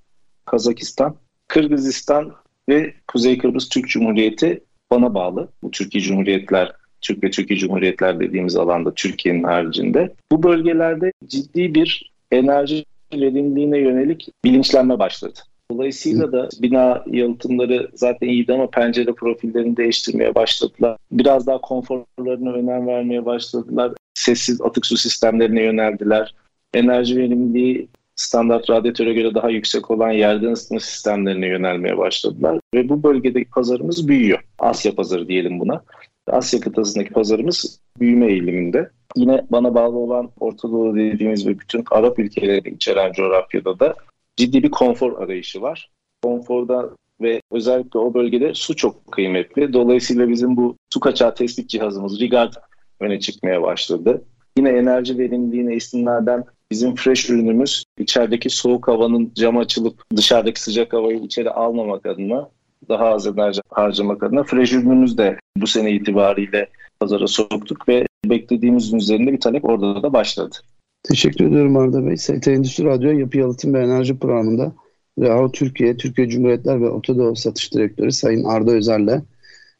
[0.45, 1.15] Kazakistan,
[1.47, 2.33] Kırgızistan
[2.69, 5.49] ve Kuzey Kıbrıs Türk Cumhuriyeti bana bağlı.
[5.63, 10.13] Bu Türkiye Cumhuriyetler, Türk ve Türkiye Cumhuriyetler dediğimiz alanda Türkiye'nin haricinde.
[10.31, 15.39] Bu bölgelerde ciddi bir enerji verimliliğine yönelik bilinçlenme başladı.
[15.71, 20.97] Dolayısıyla da bina yalıtımları zaten iyiydi ama pencere profillerini değiştirmeye başladılar.
[21.11, 23.91] Biraz daha konforlarına önem vermeye başladılar.
[24.13, 26.35] Sessiz atık su sistemlerine yöneldiler.
[26.73, 32.59] Enerji verimliliği standart radyatöre göre daha yüksek olan yerden ısıtma sistemlerine yönelmeye başladılar.
[32.73, 34.39] Ve bu bölgedeki pazarımız büyüyor.
[34.59, 35.81] Asya pazarı diyelim buna.
[36.27, 38.89] Asya kıtasındaki pazarımız büyüme eğiliminde.
[39.15, 43.95] Yine bana bağlı olan Orta Doğu dediğimiz ve bütün Arap ülkeleri içeren coğrafyada da
[44.37, 45.89] ciddi bir konfor arayışı var.
[46.23, 46.89] Konforda
[47.21, 49.73] ve özellikle o bölgede su çok kıymetli.
[49.73, 52.53] Dolayısıyla bizim bu su kaçağı tespit cihazımız Rigard
[52.99, 54.21] öne çıkmaya başladı.
[54.57, 61.19] Yine enerji verimliliğine istinnaden bizim fresh ürünümüz içerideki soğuk havanın cam açılıp dışarıdaki sıcak havayı
[61.19, 62.49] içeri almamak adına
[62.89, 66.69] daha az enerji harcamak adına fresh ürünümüz de bu sene itibariyle
[66.99, 70.55] pazara soktuk ve beklediğimizin üzerinde bir talep orada da başladı.
[71.03, 72.17] Teşekkür ediyorum Arda Bey.
[72.17, 74.71] ST Endüstri Radyo Yapı Yalıtım ve Enerji Programı'nda
[75.19, 79.21] Reha Türkiye, Türkiye Cumhuriyetler ve Orta Doğu Satış Direktörü Sayın Arda Özer'le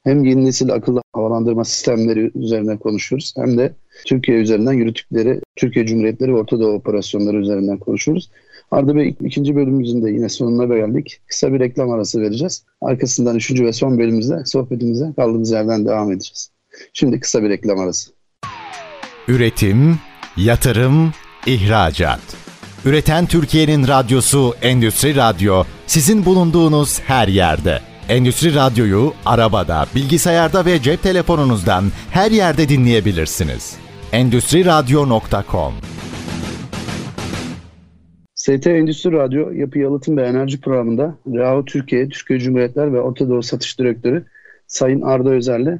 [0.03, 3.73] hem yeni nesil akıllı havalandırma sistemleri üzerine konuşuyoruz hem de
[4.05, 8.29] Türkiye üzerinden yürüttükleri Türkiye Cumhuriyetleri ve Orta Doğu operasyonları üzerinden konuşuyoruz.
[8.71, 11.21] Arda Bey ikinci bölümümüzün de yine sonuna geldik.
[11.27, 12.63] Kısa bir reklam arası vereceğiz.
[12.81, 16.51] Arkasından üçüncü ve son bölümümüzde sohbetimize kaldığımız yerden devam edeceğiz.
[16.93, 18.11] Şimdi kısa bir reklam arası.
[19.27, 19.99] Üretim,
[20.37, 21.13] yatırım,
[21.45, 22.19] ihracat.
[22.85, 27.79] Üreten Türkiye'nin radyosu Endüstri Radyo sizin bulunduğunuz her yerde.
[28.09, 33.75] Endüstri Radyo'yu arabada, bilgisayarda ve cep telefonunuzdan her yerde dinleyebilirsiniz.
[34.11, 35.73] Endüstri Radyo.com
[38.45, 43.43] ST Endüstri Radyo Yapı Yalıtım ve Enerji Programı'nda RAO Türkiye, Türkiye Cumhuriyetler ve Orta Doğu
[43.43, 44.25] Satış Direktörü
[44.67, 45.79] Sayın Arda Özer'le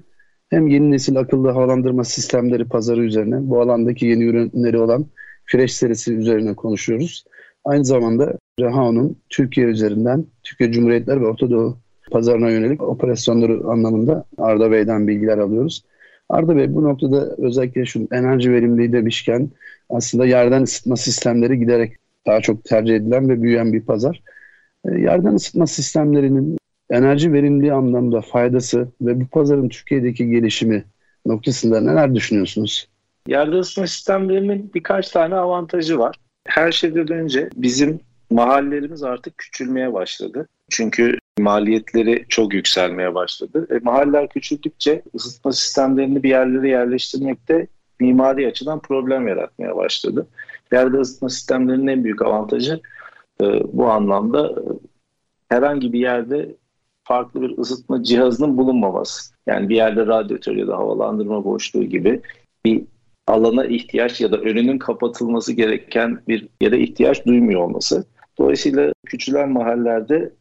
[0.49, 5.05] hem yeni nesil akıllı havalandırma sistemleri pazarı üzerine, bu alandaki yeni ürünleri olan
[5.45, 7.25] Fresh serisi üzerine konuşuyoruz.
[7.65, 11.77] Aynı zamanda Rehao'nun Türkiye üzerinden Türkiye Cumhuriyetler ve Orta Doğu
[12.11, 15.83] pazarına yönelik operasyonları anlamında Arda Bey'den bilgiler alıyoruz.
[16.29, 19.49] Arda Bey bu noktada özellikle şu enerji verimliliği demişken
[19.89, 24.21] aslında yerden ısıtma sistemleri giderek daha çok tercih edilen ve büyüyen bir pazar.
[24.85, 26.57] E, yerden ısıtma sistemlerinin
[26.89, 30.85] enerji verimliliği anlamda faydası ve bu pazarın Türkiye'deki gelişimi
[31.25, 32.87] noktasında neler düşünüyorsunuz?
[33.27, 36.15] Yerden ısıtma sistemlerinin birkaç tane avantajı var.
[36.47, 37.99] Her şeyden önce bizim
[38.31, 40.47] mahallelerimiz artık küçülmeye başladı.
[40.69, 43.67] Çünkü maliyetleri çok yükselmeye başladı.
[43.71, 47.67] E, mahalleler küçüldükçe ısıtma sistemlerini bir yerlere yerleştirmekte
[47.99, 50.27] mimari açıdan problem yaratmaya başladı.
[50.75, 52.81] Yerde ısıtma sistemlerinin en büyük avantajı
[53.41, 54.61] e, bu anlamda e,
[55.49, 56.55] herhangi bir yerde
[57.03, 59.33] farklı bir ısıtma cihazının bulunmaması.
[59.47, 62.21] Yani bir yerde radyatör ya da havalandırma boşluğu gibi
[62.65, 62.83] bir
[63.27, 68.05] alana ihtiyaç ya da önünün kapatılması gereken bir yere ihtiyaç duymuyor olması.
[68.37, 70.33] Dolayısıyla küçülen mahallelerde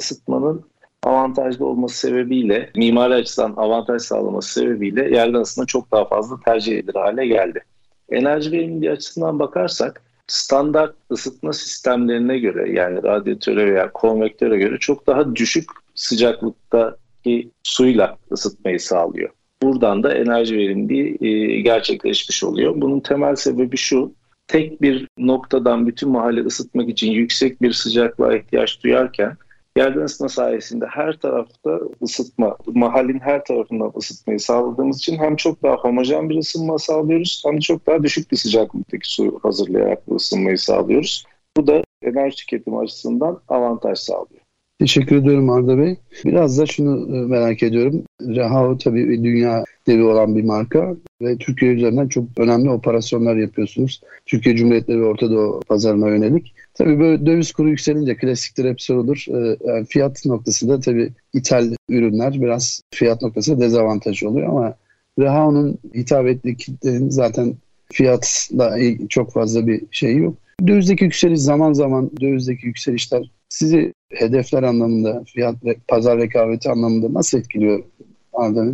[0.00, 0.64] ısıtmanın
[1.02, 6.94] avantajlı olması sebebiyle, mimari açıdan avantaj sağlaması sebebiyle yerden ısıtma çok daha fazla tercih edilir
[6.94, 7.64] hale geldi.
[8.10, 15.36] Enerji verimliliği açısından bakarsak standart ısıtma sistemlerine göre yani radyatöre veya konvektöre göre çok daha
[15.36, 19.30] düşük sıcaklıktaki suyla ısıtmayı sağlıyor.
[19.62, 22.72] Buradan da enerji verimliliği e, gerçekleşmiş oluyor.
[22.76, 24.12] Bunun temel sebebi şu,
[24.46, 29.36] tek bir noktadan bütün mahalle ısıtmak için yüksek bir sıcaklığa ihtiyaç duyarken
[29.76, 35.76] Yerden ısıtma sayesinde her tarafta ısıtma, mahallin her tarafından ısıtmayı sağladığımız için hem çok daha
[35.76, 40.58] homojen bir ısınma sağlıyoruz hem de çok daha düşük bir sıcaklıktaki su hazırlayarak bu ısınmayı
[40.58, 41.24] sağlıyoruz.
[41.56, 44.41] Bu da enerji tüketimi açısından avantaj sağlıyor.
[44.82, 45.96] Teşekkür ediyorum Arda Bey.
[46.24, 48.02] Biraz da şunu e, merak ediyorum.
[48.20, 54.00] Rehao tabii dünya devi olan bir marka ve Türkiye üzerinden çok önemli operasyonlar yapıyorsunuz.
[54.26, 56.54] Türkiye Cumhuriyetleri ve Orta Doğu pazarına yönelik.
[56.74, 59.24] Tabii böyle döviz kuru yükselince klasiktir hep sorulur.
[59.28, 64.74] E, yani fiyat noktasında tabii ithal ürünler biraz fiyat noktasında dezavantaj oluyor ama
[65.18, 67.54] Rehao'nun hitap ettiği kitlenin zaten
[67.92, 68.76] fiyatla
[69.08, 70.34] çok fazla bir şey yok.
[70.66, 77.38] Dövizdeki yükseliş zaman zaman dövizdeki yükselişler sizi hedefler anlamında, fiyat ve pazar rekabeti anlamında nasıl
[77.38, 77.84] etkiliyor
[78.32, 78.64] Arda?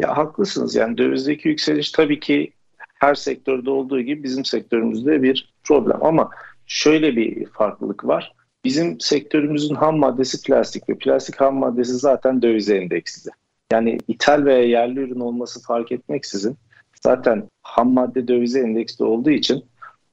[0.00, 0.74] Ya haklısınız.
[0.74, 2.52] Yani dövizdeki yükseliş tabii ki
[2.94, 6.04] her sektörde olduğu gibi bizim sektörümüzde bir problem.
[6.04, 6.30] Ama
[6.66, 8.32] şöyle bir farklılık var.
[8.64, 13.30] Bizim sektörümüzün ham maddesi plastik ve plastik ham maddesi zaten dövize endeksli.
[13.72, 16.56] Yani ithal veya yerli ürün olması fark etmeksizin
[17.04, 19.64] zaten ham madde dövize endeksli olduğu için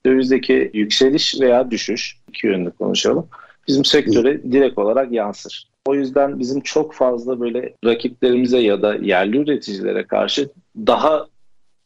[0.06, 3.28] dövizdeki yükseliş veya düşüş iki yönlü konuşalım
[3.70, 5.70] bizim sektöre direkt olarak yansır.
[5.86, 11.28] O yüzden bizim çok fazla böyle rakiplerimize ya da yerli üreticilere karşı daha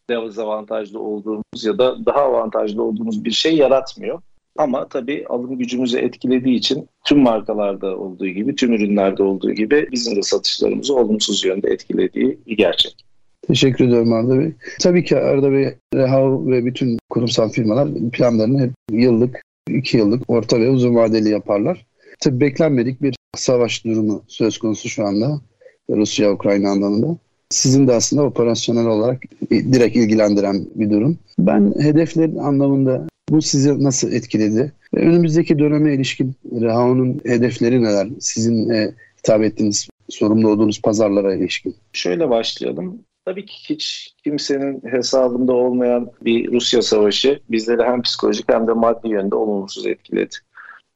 [0.10, 4.22] dezavantajlı olduğumuz ya da daha avantajlı olduğumuz bir şey yaratmıyor.
[4.58, 10.15] Ama tabii alım gücümüzü etkilediği için tüm markalarda olduğu gibi, tüm ürünlerde olduğu gibi bizim
[10.15, 13.06] de satışlarımızı olumsuz yönde etkilediği bir gerçek.
[13.48, 14.52] Teşekkür ediyorum Arda Bey.
[14.82, 20.60] Tabii ki Arda Bey, Rehav ve bütün kurumsal firmalar planlarını hep yıllık iki yıllık orta
[20.60, 21.86] ve uzun vadeli yaparlar.
[22.19, 25.41] Tabii beklenmedik bir savaş durumu söz konusu şu anda
[25.89, 27.17] Rusya-Ukrayna anlamında.
[27.49, 29.21] Sizin de aslında operasyonel olarak
[29.52, 31.17] direkt ilgilendiren bir durum.
[31.39, 34.73] Ben hedeflerin anlamında bu sizi nasıl etkiledi?
[34.95, 38.08] Ve önümüzdeki döneme ilişkin Rehao'nun hedefleri neler?
[38.19, 41.76] Sizin e, hitap ettiğiniz, sorumlu olduğunuz pazarlara ilişkin.
[41.93, 42.99] Şöyle başlayalım.
[43.26, 49.10] Tabii ki hiç kimsenin hesabında olmayan bir Rusya savaşı bizleri hem psikolojik hem de maddi
[49.10, 50.36] yönde olumsuz etkiledi.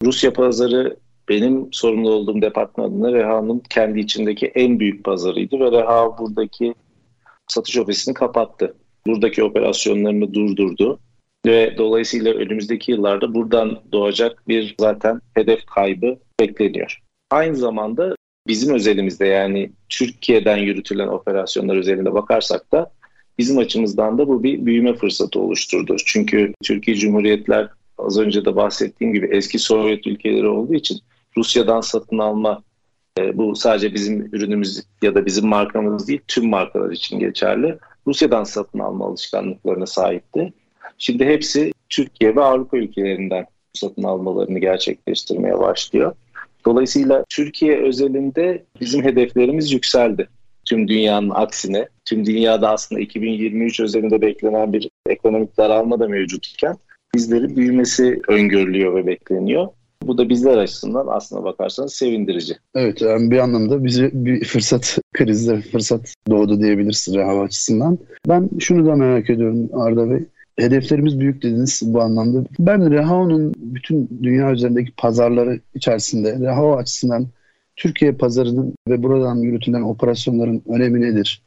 [0.03, 0.97] Rusya pazarı
[1.29, 6.73] benim sorumlu olduğum departmanında Reha'nın kendi içindeki en büyük pazarıydı ve Reha buradaki
[7.47, 8.75] satış ofisini kapattı.
[9.07, 10.99] Buradaki operasyonlarını durdurdu
[11.45, 17.01] ve dolayısıyla önümüzdeki yıllarda buradan doğacak bir zaten hedef kaybı bekleniyor.
[17.31, 18.15] Aynı zamanda
[18.47, 22.91] bizim özelimizde yani Türkiye'den yürütülen operasyonlar özelinde bakarsak da
[23.37, 25.95] bizim açımızdan da bu bir büyüme fırsatı oluşturdu.
[26.05, 30.99] Çünkü Türkiye Cumhuriyetler az önce de bahsettiğim gibi eski Sovyet ülkeleri olduğu için
[31.37, 32.63] Rusya'dan satın alma
[33.19, 37.77] e, bu sadece bizim ürünümüz ya da bizim markamız değil tüm markalar için geçerli.
[38.07, 40.53] Rusya'dan satın alma alışkanlıklarına sahipti.
[40.97, 46.15] Şimdi hepsi Türkiye ve Avrupa ülkelerinden satın almalarını gerçekleştirmeye başlıyor.
[46.67, 50.27] Dolayısıyla Türkiye özelinde bizim hedeflerimiz yükseldi.
[50.65, 56.75] Tüm dünyanın aksine, tüm dünyada aslında 2023 özelinde beklenen bir ekonomik daralma da mevcutken
[57.15, 59.67] bizlerin büyümesi öngörülüyor ve bekleniyor.
[60.03, 62.53] Bu da bizler açısından aslına bakarsanız sevindirici.
[62.75, 67.97] Evet yani bir anlamda bize bir fırsat krizde fırsat doğdu diyebiliriz hava açısından.
[68.27, 70.19] Ben şunu da merak ediyorum Arda Bey.
[70.59, 72.47] Hedeflerimiz büyük dediniz bu anlamda.
[72.59, 77.27] Ben Rehao'nun bütün dünya üzerindeki pazarları içerisinde Rehao açısından
[77.75, 81.41] Türkiye pazarının ve buradan yürütülen operasyonların önemi nedir?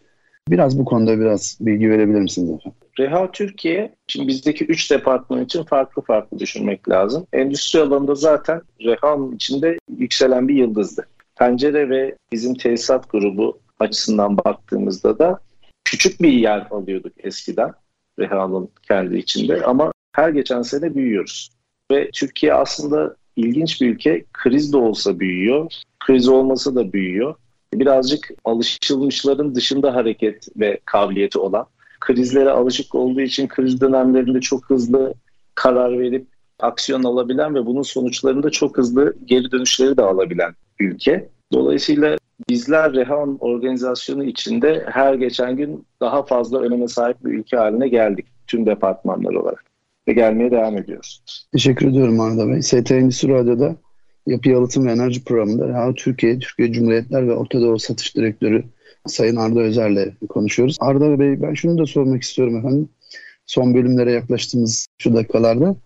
[0.48, 2.78] Biraz bu konuda biraz bilgi verebilir misiniz efendim?
[2.98, 7.26] Reha Türkiye, şimdi bizdeki üç departman için farklı farklı düşünmek lazım.
[7.32, 11.06] Endüstri alanında zaten Reha'nın içinde yükselen bir yıldızdı.
[11.38, 15.38] Pencere ve bizim tesisat grubu açısından baktığımızda da
[15.84, 17.72] küçük bir yer alıyorduk eskiden.
[18.18, 21.50] Reha'nın kendi içinde ama her geçen sene büyüyoruz.
[21.90, 24.24] Ve Türkiye aslında ilginç bir ülke.
[24.32, 27.34] Kriz de olsa büyüyor, kriz olmasa da büyüyor.
[27.74, 31.66] Birazcık alışılmışların dışında hareket ve kabiliyeti olan,
[32.00, 35.14] krizlere alışık olduğu için kriz dönemlerinde çok hızlı
[35.54, 36.26] karar verip
[36.58, 41.28] aksiyon alabilen ve bunun sonuçlarında çok hızlı geri dönüşleri de alabilen ülke.
[41.52, 42.16] Dolayısıyla
[42.48, 48.26] bizler Rehan organizasyonu içinde her geçen gün daha fazla öneme sahip bir ülke haline geldik
[48.46, 49.64] tüm departmanlar olarak
[50.08, 51.22] ve gelmeye devam ediyoruz.
[51.52, 52.62] Teşekkür ediyorum Arda Bey.
[52.62, 53.76] ST Endüstri Radyo'da
[54.26, 58.64] Yapı Yalıtım ve Enerji Programı'nda Reha Türkiye, Türkiye Cumhuriyetler ve Orta Doğu Satış Direktörü
[59.06, 60.76] Sayın Arda Özer'le konuşuyoruz.
[60.80, 62.88] Arda Bey ben şunu da sormak istiyorum efendim.
[63.46, 65.76] Son bölümlere yaklaştığımız şu dakikalarda.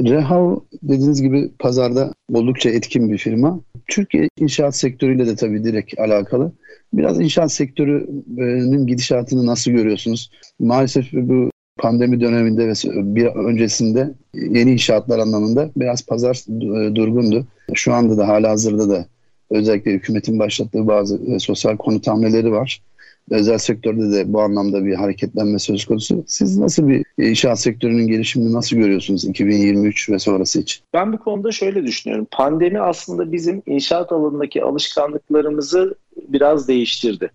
[0.00, 3.60] Rehav dediğiniz gibi pazarda oldukça etkin bir firma.
[3.88, 6.52] Türkiye inşaat sektörüyle de tabii direkt alakalı.
[6.92, 10.30] Biraz inşaat sektörünün gidişatını nasıl görüyorsunuz?
[10.58, 12.72] Maalesef bu pandemi döneminde ve
[13.16, 16.44] bir öncesinde yeni inşaatlar anlamında biraz pazar
[16.94, 17.46] durgundu.
[17.74, 19.06] Şu anda da hala hazırda da
[19.50, 22.82] Özellikle hükümetin başlattığı bazı sosyal konut hamleleri var.
[23.30, 26.24] Özel sektörde de bu anlamda bir hareketlenme söz konusu.
[26.26, 30.84] Siz nasıl bir inşaat sektörünün gelişimini nasıl görüyorsunuz 2023 ve sonrası için?
[30.94, 32.26] Ben bu konuda şöyle düşünüyorum.
[32.30, 35.94] Pandemi aslında bizim inşaat alanındaki alışkanlıklarımızı
[36.28, 37.30] biraz değiştirdi.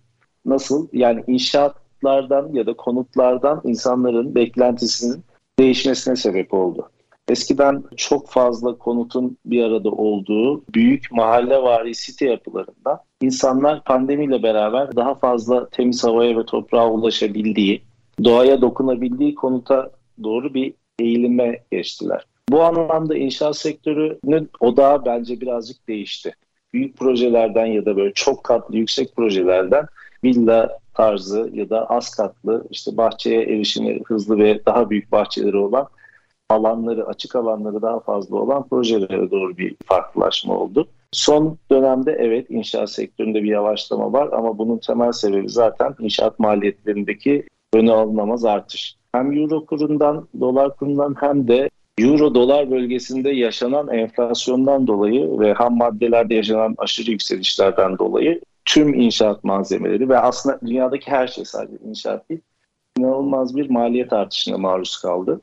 [0.46, 0.88] Nasıl?
[0.92, 5.24] Yani inşaatlardan ya da konutlardan insanların beklentisinin
[5.58, 6.90] değişmesine sebep oldu.
[7.28, 14.96] Eskiden çok fazla konutun bir arada olduğu büyük mahalle vari site yapılarında insanlar pandemiyle beraber
[14.96, 17.82] daha fazla temiz havaya ve toprağa ulaşabildiği,
[18.24, 19.90] doğaya dokunabildiği konuta
[20.22, 22.26] doğru bir eğilime geçtiler.
[22.48, 26.34] Bu anlamda inşaat sektörünün odağı bence birazcık değişti.
[26.72, 29.86] Büyük projelerden ya da böyle çok katlı yüksek projelerden
[30.24, 35.88] villa tarzı ya da az katlı işte bahçeye erişimi hızlı ve daha büyük bahçeleri olan
[36.48, 40.88] alanları, açık alanları daha fazla olan projelere doğru bir farklılaşma oldu.
[41.14, 47.48] Son dönemde evet inşaat sektöründe bir yavaşlama var ama bunun temel sebebi zaten inşaat maliyetlerindeki
[47.74, 48.96] öne alınamaz artış.
[49.12, 55.76] Hem euro kurundan, dolar kurundan hem de euro dolar bölgesinde yaşanan enflasyondan dolayı ve ham
[55.76, 62.30] maddelerde yaşanan aşırı yükselişlerden dolayı tüm inşaat malzemeleri ve aslında dünyadaki her şey sadece inşaat
[62.30, 62.40] değil
[62.98, 65.40] inanılmaz bir maliyet artışına maruz kaldı.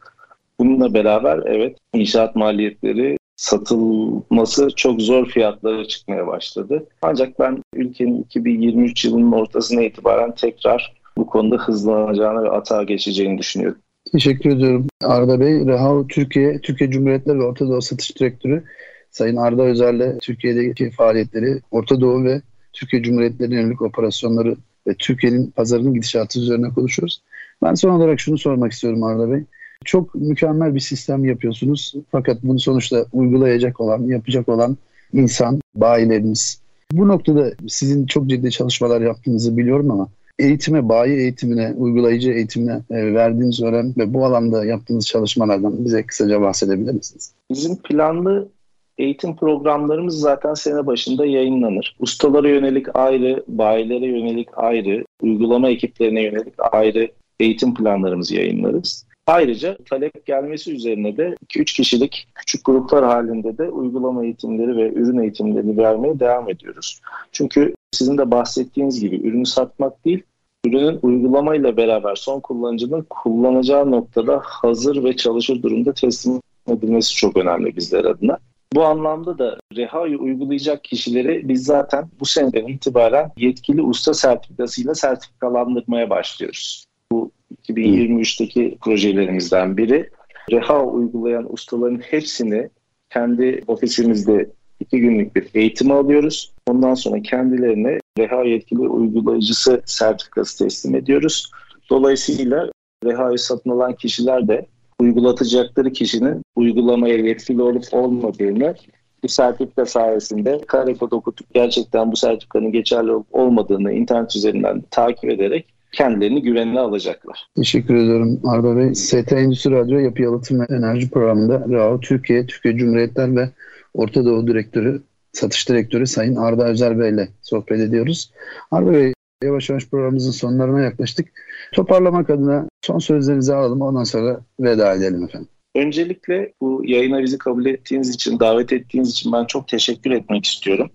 [0.59, 6.87] Bununla beraber evet inşaat maliyetleri satılması çok zor fiyatlara çıkmaya başladı.
[7.01, 13.77] Ancak ben ülkenin 2023 yılının ortasına itibaren tekrar bu konuda hızlanacağını ve atağa geçeceğini düşünüyorum.
[14.11, 15.65] Teşekkür ediyorum Arda Bey.
[15.65, 18.63] Rehav Türkiye, Türkiye Cumhuriyetleri ve Orta Doğu Satış Direktörü
[19.11, 22.41] Sayın Arda Özer'le Türkiye'deki faaliyetleri, Orta Doğu ve
[22.73, 24.55] Türkiye Cumhuriyetleri yönelik operasyonları
[24.87, 27.21] ve Türkiye'nin pazarının gidişatı üzerine konuşuyoruz.
[27.63, 29.43] Ben son olarak şunu sormak istiyorum Arda Bey.
[29.85, 31.93] Çok mükemmel bir sistem yapıyorsunuz.
[32.11, 34.77] Fakat bunu sonuçta uygulayacak olan, yapacak olan
[35.13, 36.61] insan, bayilerimiz.
[36.91, 40.07] Bu noktada sizin çok ciddi çalışmalar yaptığınızı biliyorum ama
[40.39, 46.41] eğitime, bayi eğitimine, uygulayıcı eğitimine e, verdiğiniz önem ve bu alanda yaptığınız çalışmalardan bize kısaca
[46.41, 47.33] bahsedebilir misiniz?
[47.51, 48.49] Bizim planlı
[48.97, 51.95] eğitim programlarımız zaten sene başında yayınlanır.
[51.99, 59.05] Ustalara yönelik ayrı, bayilere yönelik ayrı, uygulama ekiplerine yönelik ayrı eğitim planlarımızı yayınlarız.
[59.31, 65.19] Ayrıca talep gelmesi üzerine de 2-3 kişilik küçük gruplar halinde de uygulama eğitimleri ve ürün
[65.19, 67.01] eğitimlerini vermeye devam ediyoruz.
[67.31, 70.23] Çünkü sizin de bahsettiğiniz gibi ürünü satmak değil,
[70.65, 77.75] ürünün uygulamayla beraber son kullanıcının kullanacağı noktada hazır ve çalışır durumda teslim edilmesi çok önemli
[77.75, 78.37] bizler adına.
[78.73, 86.09] Bu anlamda da Reha'yı uygulayacak kişileri biz zaten bu seneden itibaren yetkili usta sertifikasıyla sertifikalandırmaya
[86.09, 86.85] başlıyoruz.
[87.11, 87.31] Bu
[87.69, 90.09] 2023'teki projelerimizden biri.
[90.51, 92.69] Reha uygulayan ustaların hepsini
[93.09, 94.49] kendi ofisimizde
[94.79, 96.53] iki günlük bir eğitim alıyoruz.
[96.67, 101.51] Ondan sonra kendilerine Reha yetkili uygulayıcısı sertifikası teslim ediyoruz.
[101.89, 102.71] Dolayısıyla
[103.05, 104.65] Reha'yı satın alan kişiler de
[104.99, 108.75] uygulatacakları kişinin uygulamaya yetkili olup olmadığını
[109.23, 115.29] bu sertifika sayesinde kare kod okutup gerçekten bu sertifikanın geçerli olup olmadığını internet üzerinden takip
[115.29, 117.47] ederek kendilerini güvenine alacaklar.
[117.55, 118.95] Teşekkür ediyorum Arda Bey.
[118.95, 123.49] ST Endüstri Radyo Yapı Yalıtım ve Enerji Programı'nda RAO Türkiye, Türkiye Cumhuriyetler ve
[123.93, 125.01] Orta Doğu Direktörü,
[125.33, 128.31] Satış Direktörü Sayın Arda Özer Bey ile sohbet ediyoruz.
[128.71, 129.13] Arda Bey
[129.43, 131.27] yavaş yavaş programımızın sonlarına yaklaştık.
[131.73, 135.47] Toparlamak adına son sözlerinizi alalım ondan sonra veda edelim efendim.
[135.75, 140.89] Öncelikle bu yayına bizi kabul ettiğiniz için, davet ettiğiniz için ben çok teşekkür etmek istiyorum.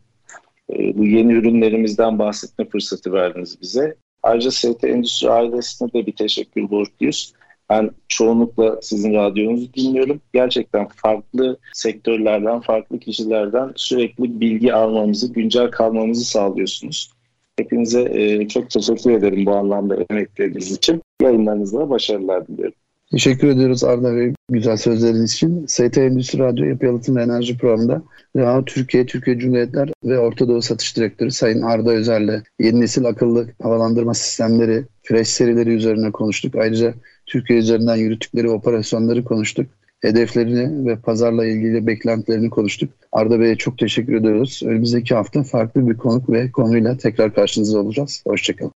[0.70, 3.96] Ee, bu yeni ürünlerimizden bahsetme fırsatı verdiniz bize.
[4.26, 7.32] Ayrıca ST Endüstri ailesine de bir teşekkür borçluyuz.
[7.70, 10.20] Ben çoğunlukla sizin radyonuzu dinliyorum.
[10.34, 17.10] Gerçekten farklı sektörlerden, farklı kişilerden sürekli bilgi almamızı, güncel kalmamızı sağlıyorsunuz.
[17.58, 21.02] Hepinize e, çok teşekkür ederim bu anlamda emekleriniz için.
[21.22, 22.74] Yayınlarınızda başarılar diliyorum.
[23.10, 25.66] Teşekkür ediyoruz Arda Bey güzel sözleriniz için.
[25.66, 28.02] ST Endüstri Radyo Yapı Yalıtım ve Enerji Programı'nda
[28.36, 33.46] Reha Türkiye, Türkiye Cumhuriyetler ve Orta Doğu Satış Direktörü Sayın Arda Özer'le yeni nesil akıllı
[33.62, 36.56] havalandırma sistemleri, fresh serileri üzerine konuştuk.
[36.56, 36.94] Ayrıca
[37.26, 39.66] Türkiye üzerinden yürüttükleri operasyonları konuştuk.
[40.00, 42.90] Hedeflerini ve pazarla ilgili beklentilerini konuştuk.
[43.12, 44.60] Arda Bey'e çok teşekkür ediyoruz.
[44.64, 48.22] Önümüzdeki hafta farklı bir konuk ve konuyla tekrar karşınızda olacağız.
[48.26, 48.72] Hoşçakalın.